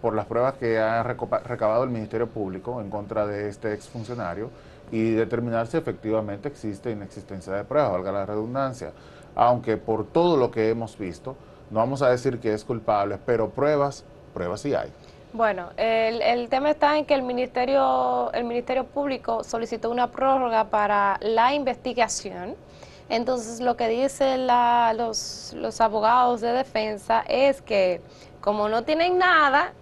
por 0.00 0.14
las 0.14 0.24
pruebas 0.26 0.54
que 0.54 0.78
ha 0.78 1.02
recabado 1.02 1.84
el 1.84 1.90
Ministerio 1.90 2.28
Público 2.28 2.80
en 2.80 2.88
contra 2.88 3.26
de 3.26 3.48
este 3.48 3.74
exfuncionario 3.74 4.48
y 4.92 5.12
determinar 5.12 5.66
si 5.66 5.78
efectivamente 5.78 6.48
existe 6.48 6.90
inexistencia 6.90 7.52
de 7.54 7.64
pruebas, 7.64 7.92
valga 7.92 8.12
la 8.12 8.26
redundancia. 8.26 8.92
Aunque 9.34 9.78
por 9.78 10.06
todo 10.06 10.36
lo 10.36 10.50
que 10.50 10.68
hemos 10.68 10.96
visto, 10.98 11.34
no 11.70 11.80
vamos 11.80 12.02
a 12.02 12.10
decir 12.10 12.38
que 12.38 12.52
es 12.52 12.62
culpable, 12.64 13.18
pero 13.24 13.48
pruebas, 13.48 14.04
pruebas 14.34 14.60
sí 14.60 14.74
hay. 14.74 14.92
Bueno, 15.32 15.70
el, 15.78 16.20
el 16.20 16.50
tema 16.50 16.70
está 16.70 16.98
en 16.98 17.06
que 17.06 17.14
el 17.14 17.22
Ministerio, 17.22 18.30
el 18.34 18.44
Ministerio 18.44 18.84
Público 18.84 19.42
solicitó 19.42 19.90
una 19.90 20.08
prórroga 20.08 20.64
para 20.64 21.18
la 21.22 21.54
investigación. 21.54 22.54
Entonces, 23.08 23.60
lo 23.60 23.76
que 23.76 23.88
dicen 23.88 24.46
los, 24.46 25.54
los 25.56 25.80
abogados 25.80 26.42
de 26.42 26.52
defensa 26.52 27.24
es 27.26 27.62
que, 27.62 28.02
como 28.42 28.68
no 28.68 28.84
tienen 28.84 29.16
nada, 29.16 29.72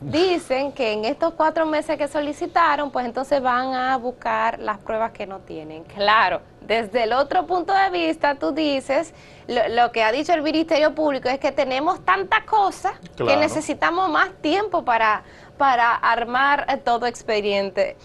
dicen 0.00 0.72
que 0.72 0.92
en 0.92 1.04
estos 1.04 1.34
cuatro 1.34 1.66
meses 1.66 1.96
que 1.98 2.08
solicitaron, 2.08 2.90
pues 2.90 3.06
entonces 3.06 3.42
van 3.42 3.74
a 3.74 3.96
buscar 3.96 4.58
las 4.58 4.78
pruebas 4.78 5.12
que 5.12 5.26
no 5.26 5.40
tienen. 5.40 5.84
Claro, 5.84 6.40
desde 6.60 7.04
el 7.04 7.12
otro 7.12 7.46
punto 7.46 7.72
de 7.72 7.90
vista, 7.90 8.36
tú 8.36 8.52
dices, 8.52 9.14
lo, 9.46 9.68
lo 9.68 9.92
que 9.92 10.02
ha 10.02 10.12
dicho 10.12 10.32
el 10.32 10.42
Ministerio 10.42 10.94
Público 10.94 11.28
es 11.28 11.38
que 11.38 11.52
tenemos 11.52 12.04
tanta 12.04 12.44
cosa 12.44 12.94
que 13.16 13.36
necesitamos 13.36 14.08
más 14.10 14.30
tiempo 14.40 14.84
para, 14.84 15.22
para 15.58 15.94
armar 15.94 16.66
eh, 16.68 16.76
todo 16.76 17.06
expediente. 17.06 17.96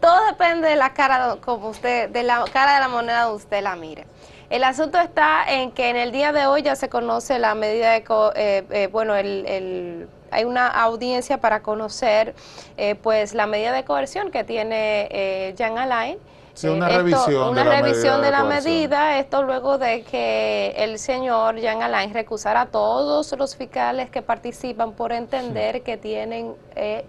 todo 0.00 0.26
depende 0.26 0.68
de 0.68 0.76
la 0.76 0.92
cara 0.92 1.36
como 1.40 1.68
usted, 1.68 2.10
de 2.10 2.22
la 2.22 2.44
cara 2.52 2.74
de 2.74 2.80
la 2.80 2.88
moneda 2.88 3.22
donde 3.22 3.36
usted 3.36 3.62
la 3.62 3.76
mire. 3.76 4.06
El 4.52 4.64
asunto 4.64 4.98
está 4.98 5.44
en 5.46 5.70
que 5.72 5.88
en 5.88 5.96
el 5.96 6.12
día 6.12 6.30
de 6.30 6.46
hoy 6.46 6.60
ya 6.60 6.76
se 6.76 6.90
conoce 6.90 7.38
la 7.38 7.54
medida 7.54 7.92
de, 7.92 8.04
eh, 8.34 8.64
eh, 8.70 8.88
bueno, 8.92 9.14
el, 9.16 10.08
hay 10.32 10.44
una 10.44 10.66
audiencia 10.66 11.38
para 11.38 11.62
conocer 11.62 12.34
eh, 12.76 12.94
pues 12.94 13.34
la 13.34 13.46
medida 13.46 13.72
de 13.72 13.84
coerción 13.84 14.30
que 14.30 14.44
tiene 14.44 15.54
Jean 15.56 15.78
Alain. 15.78 16.18
Sí, 16.54 16.68
una 16.68 16.86
revisión, 16.88 17.48
una 17.48 17.64
de, 17.64 17.70
la 17.70 17.80
revisión 17.80 18.20
medida 18.20 18.24
de 18.24 18.30
la 18.30 18.44
medida, 18.44 19.18
esto 19.18 19.42
luego 19.42 19.78
de 19.78 20.02
que 20.02 20.74
el 20.76 20.98
señor 20.98 21.56
Jean 21.56 21.82
Alain 21.82 22.12
recusara 22.12 22.62
a 22.62 22.66
todos 22.66 23.32
los 23.38 23.56
fiscales 23.56 24.10
que 24.10 24.20
participan 24.20 24.92
por 24.92 25.12
entender 25.12 25.82
que 25.82 25.96
tienen 25.96 26.54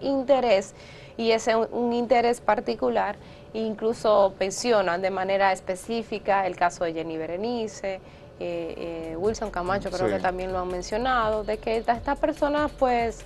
interés 0.00 0.74
y 1.18 1.32
ese 1.32 1.56
un 1.56 1.92
interés 1.92 2.40
particular 2.40 3.16
incluso 3.54 4.34
pensionan 4.36 5.00
de 5.00 5.10
manera 5.10 5.52
específica 5.52 6.46
el 6.46 6.56
caso 6.56 6.84
de 6.84 6.92
Jenny 6.92 7.16
Berenice, 7.16 8.00
eh, 8.40 9.12
eh, 9.12 9.16
Wilson 9.16 9.50
Camacho 9.50 9.90
creo 9.90 10.08
que 10.08 10.18
también 10.18 10.52
lo 10.52 10.58
han 10.58 10.68
mencionado, 10.68 11.44
de 11.44 11.58
que 11.58 11.76
estas 11.76 12.18
personas 12.18 12.70
pues 12.78 13.24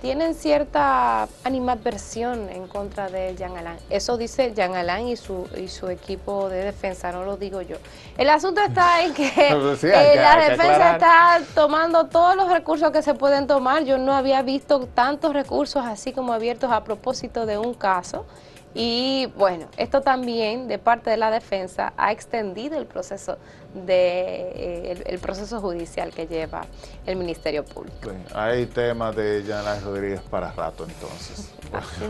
tienen 0.00 0.34
cierta 0.34 1.28
animadversión 1.44 2.48
en 2.50 2.68
contra 2.68 3.08
de 3.08 3.34
Jean 3.36 3.56
Alain. 3.56 3.78
Eso 3.90 4.16
dice 4.16 4.52
Jean 4.54 4.74
Alain 4.74 5.08
y 5.08 5.16
su, 5.16 5.48
y 5.56 5.68
su 5.68 5.88
equipo 5.88 6.48
de 6.48 6.64
defensa, 6.64 7.12
no 7.12 7.24
lo 7.24 7.36
digo 7.36 7.62
yo. 7.62 7.76
El 8.16 8.28
asunto 8.30 8.60
está 8.60 9.02
en 9.02 9.14
que, 9.14 9.26
eh, 9.36 10.16
la 10.16 10.36
defensa 10.36 10.92
está 10.92 11.40
tomando 11.54 12.06
todos 12.06 12.36
los 12.36 12.50
recursos 12.50 12.90
que 12.90 13.02
se 13.02 13.14
pueden 13.14 13.46
tomar. 13.46 13.84
Yo 13.84 13.98
no 13.98 14.12
había 14.12 14.42
visto 14.42 14.86
tantos 14.86 15.32
recursos 15.32 15.84
así 15.84 16.12
como 16.12 16.32
abiertos 16.32 16.70
a 16.70 16.84
propósito 16.84 17.46
de 17.46 17.58
un 17.58 17.74
caso. 17.74 18.26
Y 18.74 19.32
bueno, 19.36 19.68
esto 19.78 20.02
también 20.02 20.68
de 20.68 20.78
parte 20.78 21.08
de 21.08 21.16
la 21.16 21.30
defensa 21.30 21.94
ha 21.96 22.12
extendido 22.12 22.76
el 22.76 22.84
proceso 22.84 23.38
de 23.84 24.52
eh, 24.54 25.02
el, 25.06 25.18
proceso 25.18 25.60
judicial 25.60 26.12
que 26.12 26.26
lleva 26.26 26.64
el 27.04 27.16
Ministerio 27.16 27.64
Público. 27.64 28.10
hay 28.34 28.66
temas 28.66 29.14
de 29.14 29.42
Yana 29.44 29.78
Rodríguez 29.80 30.20
para 30.30 30.52
rato 30.52 30.84
entonces. 30.84 31.52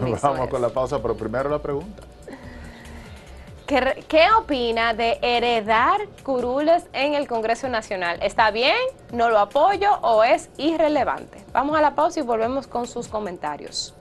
Vamos 0.22 0.48
con 0.48 0.62
la 0.62 0.68
pausa, 0.68 1.00
pero 1.00 1.16
primero 1.16 1.48
la 1.50 1.58
pregunta. 1.58 2.02
¿Qué, 3.66 4.04
¿Qué, 4.06 4.26
opina 4.38 4.94
de 4.94 5.18
heredar 5.22 6.06
curules 6.22 6.84
en 6.92 7.14
el 7.14 7.26
Congreso 7.26 7.68
Nacional? 7.68 8.20
¿Está 8.22 8.52
bien? 8.52 8.76
¿No 9.12 9.28
lo 9.28 9.40
apoyo 9.40 9.92
o 10.02 10.22
es 10.22 10.50
irrelevante? 10.56 11.44
Vamos 11.52 11.76
a 11.76 11.80
la 11.80 11.96
pausa 11.96 12.20
y 12.20 12.22
volvemos 12.22 12.68
con 12.68 12.86
sus 12.86 13.08
comentarios. 13.08 13.92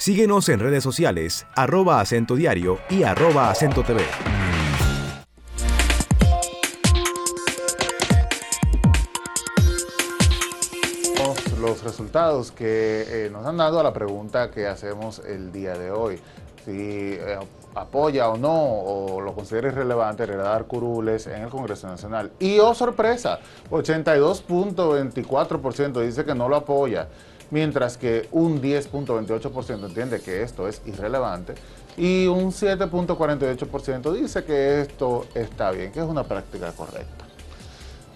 Síguenos 0.00 0.48
en 0.48 0.60
redes 0.60 0.84
sociales, 0.84 1.44
arroba 1.56 2.00
acento 2.00 2.36
diario 2.36 2.78
y 2.88 3.02
arroba 3.02 3.50
acento 3.50 3.82
TV. 3.82 4.00
Los 11.60 11.82
resultados 11.82 12.52
que 12.52 13.26
eh, 13.26 13.30
nos 13.32 13.44
han 13.44 13.56
dado 13.56 13.80
a 13.80 13.82
la 13.82 13.92
pregunta 13.92 14.52
que 14.52 14.68
hacemos 14.68 15.18
el 15.18 15.50
día 15.50 15.76
de 15.76 15.90
hoy. 15.90 16.20
Si 16.64 16.70
eh, 16.70 17.36
apoya 17.74 18.28
o 18.28 18.36
no, 18.36 18.54
o 18.54 19.20
lo 19.20 19.34
considera 19.34 19.66
irrelevante, 19.66 20.22
heredar 20.22 20.66
curules 20.66 21.26
en 21.26 21.42
el 21.42 21.48
Congreso 21.48 21.88
Nacional. 21.88 22.30
Y, 22.38 22.60
oh 22.60 22.72
sorpresa, 22.72 23.40
82.24% 23.70 26.00
dice 26.02 26.24
que 26.24 26.36
no 26.36 26.48
lo 26.48 26.54
apoya 26.54 27.08
mientras 27.50 27.96
que 27.96 28.28
un 28.32 28.60
10.28% 28.60 29.86
entiende 29.86 30.20
que 30.20 30.42
esto 30.42 30.68
es 30.68 30.82
irrelevante 30.86 31.54
y 31.96 32.26
un 32.26 32.52
7.48% 32.52 34.12
dice 34.12 34.44
que 34.44 34.82
esto 34.82 35.26
está 35.34 35.70
bien, 35.72 35.90
que 35.92 36.00
es 36.00 36.06
una 36.06 36.24
práctica 36.24 36.72
correcta. 36.72 37.28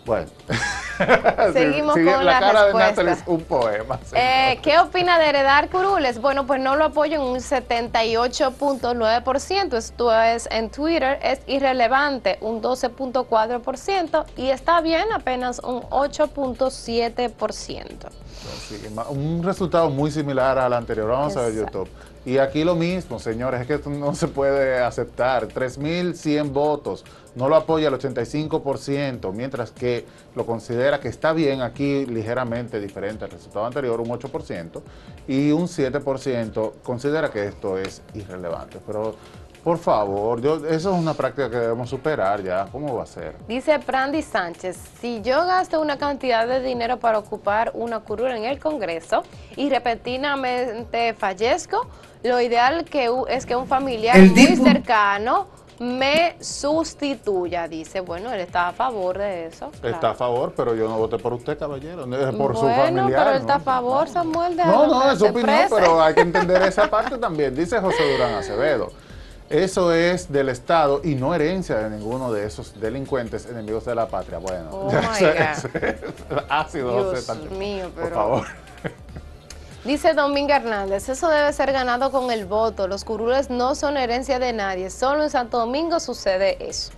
Bueno, 0.05 0.27
seguimos 1.53 1.95
con 1.95 2.25
la 2.25 2.41
cara 2.41 2.67
de 2.67 2.75
Natalie 2.75 3.13
es 3.13 3.23
un 3.27 3.43
poema. 3.43 4.01
Eh, 4.13 4.59
¿Qué 4.63 4.77
opina 4.79 5.19
de 5.19 5.29
heredar 5.29 5.69
curules? 5.71 6.21
Bueno, 6.21 6.47
pues 6.47 6.61
no 6.61 6.77
lo 6.77 6.85
apoyo 6.87 7.15
en 7.17 7.23
un 7.23 7.39
78.9%. 7.39 9.77
Esto 9.77 10.13
es 10.13 10.49
en 10.51 10.71
Twitter, 10.71 11.21
es 11.23 11.41
irrelevante, 11.47 12.39
un 12.41 12.61
12.4% 12.61 14.25
y 14.37 14.51
está 14.51 14.81
bien, 14.81 15.13
apenas 15.13 15.61
un 15.61 15.83
8.7% 15.83 18.09
un 19.11 19.43
resultado 19.43 19.91
muy 19.91 20.11
similar 20.11 20.59
al 20.59 20.73
anterior. 20.73 21.09
Vamos 21.09 21.37
a 21.37 21.43
ver 21.43 21.55
YouTube. 21.55 21.89
Y 22.25 22.39
aquí 22.39 22.63
lo 22.63 22.77
mismo, 22.77 23.19
señores, 23.19 23.61
es 23.61 23.67
que 23.67 23.75
esto 23.75 23.91
no 23.91 24.15
se 24.15 24.29
puede 24.29 24.79
aceptar. 24.79 25.49
3.100 25.49 26.53
votos, 26.53 27.05
no 27.35 27.49
lo 27.49 27.57
apoya 27.57 27.89
el 27.89 27.95
85%, 27.95 29.33
mientras 29.33 29.73
que 29.73 30.07
lo 30.37 30.47
considera 30.47 31.01
que 31.01 31.09
está 31.09 31.33
bien 31.33 31.63
aquí 31.63 32.07
ligeramente 32.07 32.81
diferente 32.81 33.25
al 33.25 33.31
resultado 33.33 33.67
anterior, 33.67 34.01
un 34.01 34.09
8%, 34.09 34.83
y 35.27 35.51
un 35.51 35.67
7% 35.67 36.73
considera 36.85 37.31
que 37.31 37.47
esto 37.47 37.77
es 37.77 38.03
irrelevante. 38.15 38.79
Pero 38.87 39.17
por 39.63 39.79
favor, 39.79 40.41
yo, 40.41 40.57
eso 40.67 40.93
es 40.93 41.01
una 41.01 41.15
práctica 41.15 41.49
que 41.49 41.57
debemos 41.57 41.89
superar 41.89 42.43
ya. 42.43 42.67
¿Cómo 42.73 42.97
va 42.97 43.05
a 43.05 43.07
ser? 43.07 43.37
Dice 43.47 43.79
Brandy 43.79 44.21
Sánchez, 44.21 44.77
si 45.01 45.23
yo 45.23 45.47
gasto 45.47 45.81
una 45.81 45.99
cantidad 45.99 46.49
de 46.49 46.61
dinero 46.61 46.99
para 46.99 47.19
ocupar 47.19 47.71
una 47.75 48.01
curul 48.01 48.33
en 48.33 48.45
el 48.45 48.59
Congreso 48.59 49.23
y 49.57 49.71
repentinamente 49.71 51.15
fallezco, 51.15 51.87
lo 52.25 52.41
ideal 52.41 52.85
que 52.85 53.09
es 53.29 53.47
que 53.47 53.55
un 53.55 53.69
familiar 53.69 54.19
muy 54.19 54.57
cercano 54.57 55.47
me 55.79 56.37
sustituya. 56.41 57.69
Dice, 57.69 58.01
bueno, 58.01 58.33
él 58.33 58.41
está 58.41 58.69
a 58.69 58.73
favor 58.73 59.19
de 59.19 59.47
eso. 59.47 59.71
Está 59.83 60.11
a 60.11 60.15
favor, 60.15 60.53
pero 60.57 60.75
yo 60.75 60.89
no 60.89 60.99
voté 60.99 61.19
por 61.19 61.33
usted, 61.35 61.59
caballero, 61.59 62.05
por 62.37 62.57
su 62.57 62.63
familiar. 62.63 63.25
pero 63.25 63.31
él 63.31 63.41
está 63.41 63.57
a 63.57 63.61
favor, 63.61 64.09
Samuel. 64.09 64.57
De 64.57 64.65
no, 64.65 64.87
no, 64.87 65.11
es 65.11 65.19
su 65.19 65.27
opinión, 65.27 65.67
pero 65.71 66.03
hay 66.03 66.15
que 66.15 66.21
entender 66.21 66.63
esa 66.63 66.89
parte 66.89 67.19
también. 67.19 67.55
Dice 67.55 67.81
José 67.81 68.13
Durán 68.13 68.35
Acevedo. 68.35 68.91
Eso 69.53 69.93
es 69.93 70.33
del 70.33 70.49
Estado 70.49 71.03
y 71.05 71.15
no 71.15 71.35
herencia 71.35 71.77
de 71.77 71.91
ninguno 71.91 72.33
de 72.33 72.47
esos 72.47 72.81
delincuentes 72.81 73.45
enemigos 73.45 73.85
de 73.85 73.95
la 73.95 74.09
patria. 74.09 74.39
Bueno, 74.39 74.71
oh 74.73 74.91
ácido, 76.49 77.13
Dios 77.13 77.29
mío, 77.51 77.91
pero... 77.95 78.07
por 78.09 78.15
favor. 78.15 78.47
Dice 79.85 80.15
Domingo 80.15 80.55
Hernández, 80.55 81.09
eso 81.11 81.29
debe 81.29 81.53
ser 81.53 81.71
ganado 81.71 82.11
con 82.11 82.31
el 82.31 82.47
voto. 82.47 82.89
Los 82.89 83.05
curules 83.05 83.51
no 83.51 83.75
son 83.75 83.99
herencia 83.99 84.39
de 84.39 84.55
nadie. 84.55 84.89
Solo 84.89 85.25
en 85.25 85.29
Santo 85.31 85.59
Domingo 85.59 86.01
sucede 86.01 86.57
eso. 86.67 86.93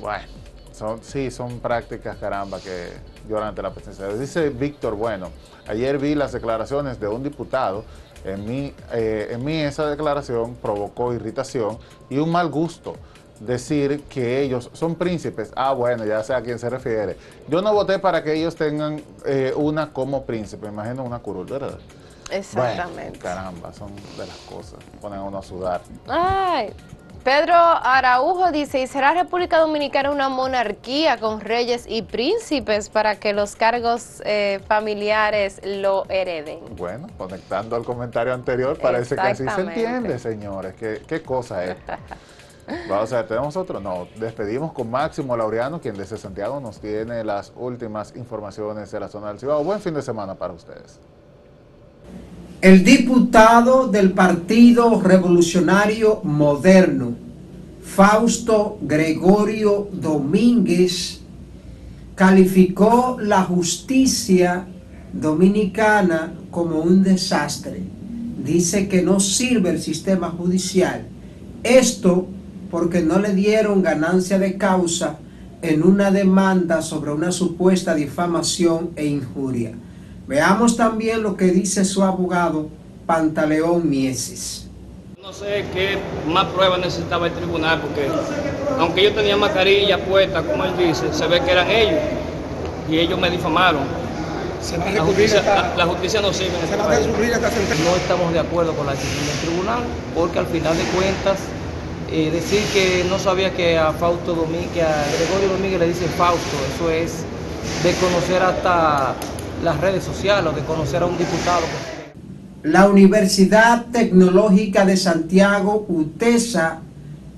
Bueno, 0.00 0.24
son, 0.72 1.02
sí, 1.02 1.30
son 1.30 1.60
prácticas, 1.60 2.16
caramba, 2.16 2.60
que 2.60 2.92
lloran 3.28 3.48
ante 3.48 3.60
la 3.60 3.74
presencia. 3.74 4.08
Dice 4.08 4.48
Víctor, 4.48 4.94
bueno, 4.94 5.28
ayer 5.66 5.98
vi 5.98 6.14
las 6.14 6.32
declaraciones 6.32 6.98
de 6.98 7.08
un 7.08 7.22
diputado 7.22 7.84
en 8.24 8.46
mí, 8.46 8.74
eh, 8.92 9.28
en 9.30 9.44
mí 9.44 9.56
esa 9.60 9.88
declaración 9.88 10.54
provocó 10.56 11.12
irritación 11.14 11.78
y 12.08 12.18
un 12.18 12.30
mal 12.30 12.48
gusto 12.48 12.94
decir 13.40 14.02
que 14.02 14.42
ellos 14.42 14.70
son 14.74 14.94
príncipes. 14.94 15.50
Ah, 15.56 15.72
bueno, 15.72 16.04
ya 16.04 16.22
sé 16.22 16.34
a 16.34 16.42
quién 16.42 16.58
se 16.58 16.68
refiere. 16.68 17.16
Yo 17.48 17.62
no 17.62 17.72
voté 17.72 17.98
para 17.98 18.22
que 18.22 18.34
ellos 18.34 18.54
tengan 18.54 19.02
eh, 19.24 19.52
una 19.56 19.92
como 19.92 20.24
príncipe, 20.24 20.68
imagino 20.68 21.02
una 21.02 21.18
curul, 21.18 21.46
¿verdad? 21.46 21.78
Exactamente. 22.30 23.18
caramba, 23.18 23.72
son 23.72 23.90
de 24.16 24.26
las 24.26 24.36
cosas, 24.48 24.78
ponen 25.00 25.18
a 25.18 25.22
uno 25.24 25.38
a 25.38 25.42
sudar. 25.42 25.80
Ay, 26.06 26.72
Pedro 27.24 27.54
Araujo 27.54 28.50
dice, 28.50 28.80
¿y 28.80 28.86
será 28.86 29.12
República 29.12 29.58
Dominicana 29.58 30.10
una 30.10 30.30
monarquía 30.30 31.18
con 31.18 31.40
reyes 31.40 31.84
y 31.86 32.00
príncipes 32.00 32.88
para 32.88 33.16
que 33.16 33.34
los 33.34 33.56
cargos 33.56 34.22
eh, 34.24 34.60
familiares 34.66 35.60
lo 35.62 36.06
hereden? 36.08 36.60
Bueno, 36.76 37.08
conectando 37.18 37.76
al 37.76 37.84
comentario 37.84 38.32
anterior, 38.32 38.78
parece 38.78 39.16
que 39.16 39.20
así 39.20 39.44
se 39.46 39.60
entiende, 39.60 40.18
señores. 40.18 40.74
¿Qué, 40.74 41.02
qué 41.06 41.22
cosa 41.22 41.62
es? 41.64 41.76
Vamos 42.88 43.12
a 43.12 43.16
ver, 43.16 43.28
¿tenemos 43.28 43.56
otro? 43.56 43.80
No, 43.80 44.08
despedimos 44.16 44.72
con 44.72 44.90
Máximo 44.90 45.36
Laureano, 45.36 45.80
quien 45.80 45.96
desde 45.96 46.16
Santiago 46.16 46.58
nos 46.60 46.80
tiene 46.80 47.22
las 47.24 47.52
últimas 47.56 48.16
informaciones 48.16 48.90
de 48.90 49.00
la 49.00 49.08
zona 49.08 49.28
del 49.28 49.38
Cibao. 49.38 49.62
Buen 49.62 49.80
fin 49.80 49.92
de 49.92 50.02
semana 50.02 50.36
para 50.36 50.54
ustedes. 50.54 51.00
El 52.60 52.84
diputado 52.84 53.88
del 53.88 54.12
Partido 54.12 55.00
Revolucionario 55.00 56.20
Moderno, 56.24 57.14
Fausto 57.82 58.78
Gregorio 58.82 59.88
Domínguez, 59.90 61.20
calificó 62.14 63.16
la 63.18 63.44
justicia 63.44 64.66
dominicana 65.10 66.34
como 66.50 66.80
un 66.80 67.02
desastre. 67.02 67.80
Dice 68.44 68.88
que 68.88 69.00
no 69.00 69.20
sirve 69.20 69.70
el 69.70 69.80
sistema 69.80 70.28
judicial. 70.28 71.06
Esto 71.62 72.26
porque 72.70 73.00
no 73.00 73.18
le 73.20 73.34
dieron 73.34 73.80
ganancia 73.80 74.38
de 74.38 74.58
causa 74.58 75.18
en 75.62 75.82
una 75.82 76.10
demanda 76.10 76.82
sobre 76.82 77.10
una 77.10 77.32
supuesta 77.32 77.94
difamación 77.94 78.90
e 78.96 79.06
injuria. 79.06 79.72
Veamos 80.30 80.76
también 80.76 81.24
lo 81.24 81.36
que 81.36 81.46
dice 81.46 81.84
su 81.84 82.04
abogado 82.04 82.68
Pantaleón 83.04 83.90
Mieses. 83.90 84.64
No 85.20 85.32
sé 85.32 85.64
qué 85.74 85.98
más 86.24 86.44
pruebas 86.44 86.78
necesitaba 86.78 87.26
el 87.26 87.32
tribunal 87.32 87.80
porque 87.80 88.06
aunque 88.78 89.02
yo 89.02 89.12
tenía 89.12 89.36
mascarilla 89.36 89.98
puesta, 90.04 90.44
como 90.44 90.64
él 90.64 90.70
dice, 90.78 91.12
se 91.12 91.26
ve 91.26 91.40
que 91.40 91.50
eran 91.50 91.68
ellos 91.68 91.98
y 92.88 93.00
ellos 93.00 93.18
me 93.18 93.28
difamaron. 93.28 93.82
la, 94.94 95.02
justicia, 95.02 96.20
no 96.20 96.32
sirve. 96.32 96.52
No 97.84 97.96
estamos 97.96 98.32
de 98.32 98.38
acuerdo 98.38 98.72
con 98.74 98.86
la 98.86 98.92
decisión 98.92 99.26
del 99.26 99.36
tribunal 99.38 99.80
porque 100.14 100.38
al 100.38 100.46
final 100.46 100.76
de 100.76 100.84
cuentas 100.94 101.40
eh, 102.08 102.30
decir 102.30 102.62
que 102.72 103.04
no 103.10 103.18
sabía 103.18 103.52
que 103.52 103.76
a 103.76 103.92
Fausto 103.94 104.34
Domínguez, 104.34 104.70
que 104.74 104.82
a 104.82 105.04
Gregorio 105.18 105.48
Domínguez 105.56 105.80
le 105.80 105.88
dice 105.88 106.06
Fausto, 106.16 106.56
eso 106.76 106.88
es 106.88 107.24
de 107.82 107.92
conocer 107.94 108.44
hasta 108.44 109.16
las 109.62 109.80
redes 109.80 110.04
sociales 110.04 110.52
o 110.52 110.54
de 110.54 110.62
conocer 110.64 111.02
a 111.02 111.06
un 111.06 111.18
diputado. 111.18 111.64
La 112.62 112.88
Universidad 112.88 113.86
Tecnológica 113.86 114.84
de 114.84 114.96
Santiago, 114.96 115.86
UTESA, 115.88 116.80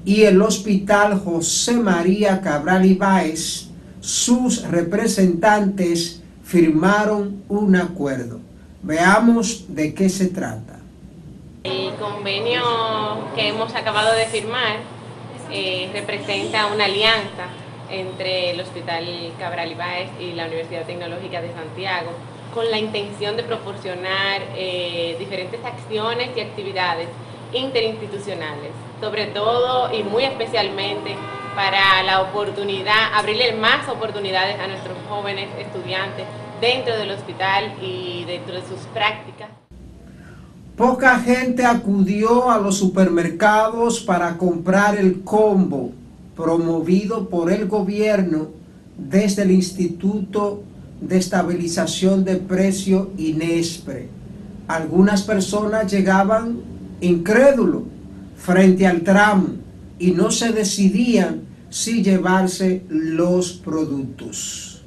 y 0.05 0.23
el 0.23 0.43
Hospital 0.43 1.21
José 1.21 1.75
María 1.75 2.41
Cabral 2.41 2.85
Ibáez, 2.85 3.69
sus 4.01 4.69
representantes 4.69 6.21
firmaron 6.43 7.43
un 7.49 7.77
acuerdo. 7.77 8.41
Veamos 8.83 9.67
de 9.69 9.95
qué 9.95 10.09
se 10.09 10.27
trata. 10.27 10.81
El 11.63 11.95
convenio 11.95 12.63
que 13.37 13.49
hemos 13.49 13.73
acabado 13.77 14.13
de 14.17 14.27
firmar 14.27 14.79
eh, 15.53 15.89
representa 15.93 16.67
una 16.67 16.87
alianza 16.87 17.47
entre 17.93 18.51
el 18.51 18.61
Hospital 18.61 19.05
Cabral 19.39 19.71
Ibáez 19.73 20.11
y 20.19 20.33
la 20.33 20.47
Universidad 20.47 20.87
Tecnológica 20.87 21.41
de 21.41 21.53
Santiago 21.53 22.11
con 22.55 22.71
la 22.71 22.79
intención 22.79 23.37
de 23.37 23.43
proporcionar 23.43 24.43
eh, 24.57 25.17
diferentes 25.19 25.61
acciones 25.65 26.31
y 26.37 26.41
actividades 26.41 27.09
interinstitucionales, 27.53 28.71
sobre 29.01 29.27
todo 29.27 29.93
y 29.95 30.03
muy 30.03 30.25
especialmente 30.25 31.17
para 31.55 32.03
la 32.03 32.23
oportunidad, 32.23 33.15
abrirle 33.15 33.53
más 33.55 33.89
oportunidades 33.89 34.59
a 34.59 34.67
nuestros 34.67 34.97
jóvenes 35.09 35.49
estudiantes 35.59 36.25
dentro 36.61 36.97
del 36.97 37.11
hospital 37.11 37.75
y 37.83 38.25
dentro 38.25 38.55
de 38.55 38.63
sus 38.63 38.81
prácticas. 38.95 39.49
Poca 40.77 41.19
gente 41.19 41.67
acudió 41.67 42.51
a 42.51 42.59
los 42.59 42.79
supermercados 42.79 44.01
para 44.01 44.39
comprar 44.39 44.97
el 44.97 45.23
combo 45.23 45.93
promovido 46.43 47.29
por 47.29 47.53
el 47.53 47.69
gobierno 47.69 48.49
desde 48.99 49.43
el 49.43 49.53
Instituto 49.53 50.65
de 51.01 51.17
Estabilización 51.17 52.25
de 52.25 52.37
Precio 52.37 53.11
INESPRE. 53.17 54.09
Algunas 54.67 55.23
personas 55.23 55.91
llegaban 55.93 56.59
incrédulos 57.01 57.85
frente 58.37 58.89
al 58.89 59.03
tramo 59.03 59.51
y 60.01 60.11
no 60.11 60.33
se 60.33 60.53
decidían 60.53 61.43
si 61.71 62.03
llevarse 62.03 62.83
los 62.89 63.53
productos. 63.53 64.83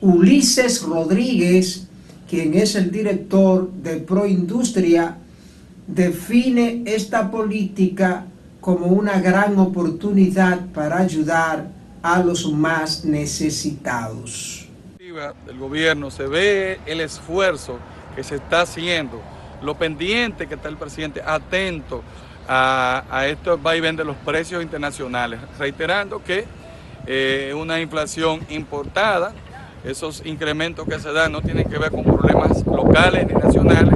Ulises 0.00 0.82
Rodríguez, 0.82 1.86
quien 2.28 2.54
es 2.54 2.74
el 2.74 2.90
director 2.90 3.70
de 3.80 3.98
Proindustria, 3.98 5.18
define 5.86 6.82
esta 6.84 7.30
política 7.30 8.26
como 8.64 8.86
una 8.86 9.20
gran 9.20 9.58
oportunidad 9.58 10.58
para 10.72 10.96
ayudar 10.96 11.66
a 12.02 12.22
los 12.22 12.50
más 12.50 13.04
necesitados. 13.04 14.66
El 14.98 15.58
gobierno 15.58 16.10
se 16.10 16.26
ve 16.26 16.80
el 16.86 17.02
esfuerzo 17.02 17.76
que 18.16 18.24
se 18.24 18.36
está 18.36 18.62
haciendo, 18.62 19.20
lo 19.60 19.74
pendiente 19.74 20.46
que 20.46 20.54
está 20.54 20.70
el 20.70 20.78
presidente, 20.78 21.20
atento 21.22 22.02
a, 22.48 23.04
a 23.10 23.26
esto 23.26 23.58
vaivén 23.58 23.96
de 23.96 24.04
los 24.04 24.16
precios 24.16 24.62
internacionales, 24.62 25.40
reiterando 25.58 26.24
que 26.24 26.46
eh, 27.06 27.52
una 27.54 27.82
inflación 27.82 28.40
importada, 28.48 29.34
esos 29.84 30.24
incrementos 30.24 30.88
que 30.88 30.98
se 30.98 31.12
dan 31.12 31.32
no 31.32 31.42
tienen 31.42 31.68
que 31.68 31.76
ver 31.76 31.90
con 31.90 32.02
problemas 32.02 32.64
locales 32.66 33.26
ni 33.26 33.34
nacionales 33.34 33.94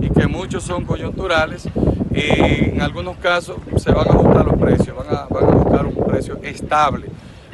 y 0.00 0.08
que 0.08 0.26
muchos 0.26 0.64
son 0.64 0.86
coyunturales 0.86 1.68
y 2.16 2.70
en 2.70 2.80
algunos 2.80 3.18
casos 3.18 3.58
se 3.76 3.92
van 3.92 4.08
a 4.08 4.10
ajustar 4.10 4.46
los 4.46 4.56
precios, 4.58 4.96
van 4.96 5.14
a, 5.14 5.26
van 5.26 5.58
buscar 5.58 5.86
un 5.86 6.04
precio 6.06 6.38
estable 6.42 7.06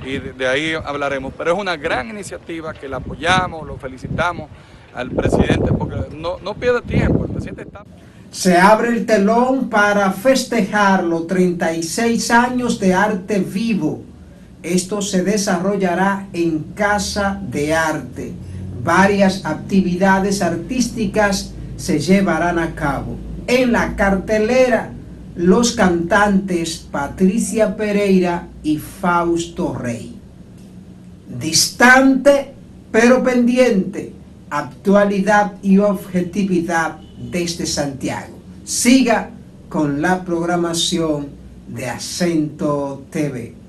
y 0.06 0.18
de, 0.18 0.46
ahí 0.46 0.74
hablaremos. 0.74 1.32
Pero 1.36 1.54
es 1.54 1.58
una 1.58 1.76
gran 1.76 2.08
iniciativa 2.10 2.72
que 2.72 2.88
la 2.88 2.98
apoyamos, 2.98 3.66
lo 3.66 3.76
felicitamos 3.76 4.48
al 4.94 5.10
presidente 5.10 5.72
porque 5.72 5.96
no, 6.16 6.38
no 6.38 6.54
pierde 6.54 6.82
tiempo, 6.82 7.24
el 7.24 7.30
presidente 7.30 7.62
está... 7.62 7.84
Se 8.30 8.56
abre 8.56 8.88
el 8.88 9.04
telón 9.04 9.68
para 9.68 10.10
festejar 10.10 11.04
los 11.04 11.26
36 11.26 12.30
años 12.30 12.80
de 12.80 12.94
arte 12.94 13.40
vivo. 13.40 14.02
Esto 14.62 15.02
se 15.02 15.22
desarrollará 15.22 16.28
en 16.32 16.60
Casa 16.74 17.38
de 17.42 17.74
Arte. 17.74 18.32
Varias 18.82 19.44
actividades 19.44 20.40
artísticas 20.40 21.52
se 21.76 21.98
llevarán 21.98 22.58
a 22.58 22.74
cabo. 22.74 23.18
En 23.54 23.70
la 23.70 23.96
cartelera, 23.96 24.90
los 25.36 25.72
cantantes 25.72 26.86
Patricia 26.90 27.76
Pereira 27.76 28.48
y 28.62 28.78
Fausto 28.78 29.74
Rey. 29.74 30.16
Distante 31.38 32.54
pero 32.90 33.22
pendiente, 33.22 34.14
actualidad 34.48 35.52
y 35.62 35.76
objetividad 35.76 36.96
desde 37.30 37.66
Santiago. 37.66 38.38
Siga 38.64 39.28
con 39.68 40.00
la 40.00 40.24
programación 40.24 41.28
de 41.68 41.90
Acento 41.90 43.04
TV. 43.10 43.61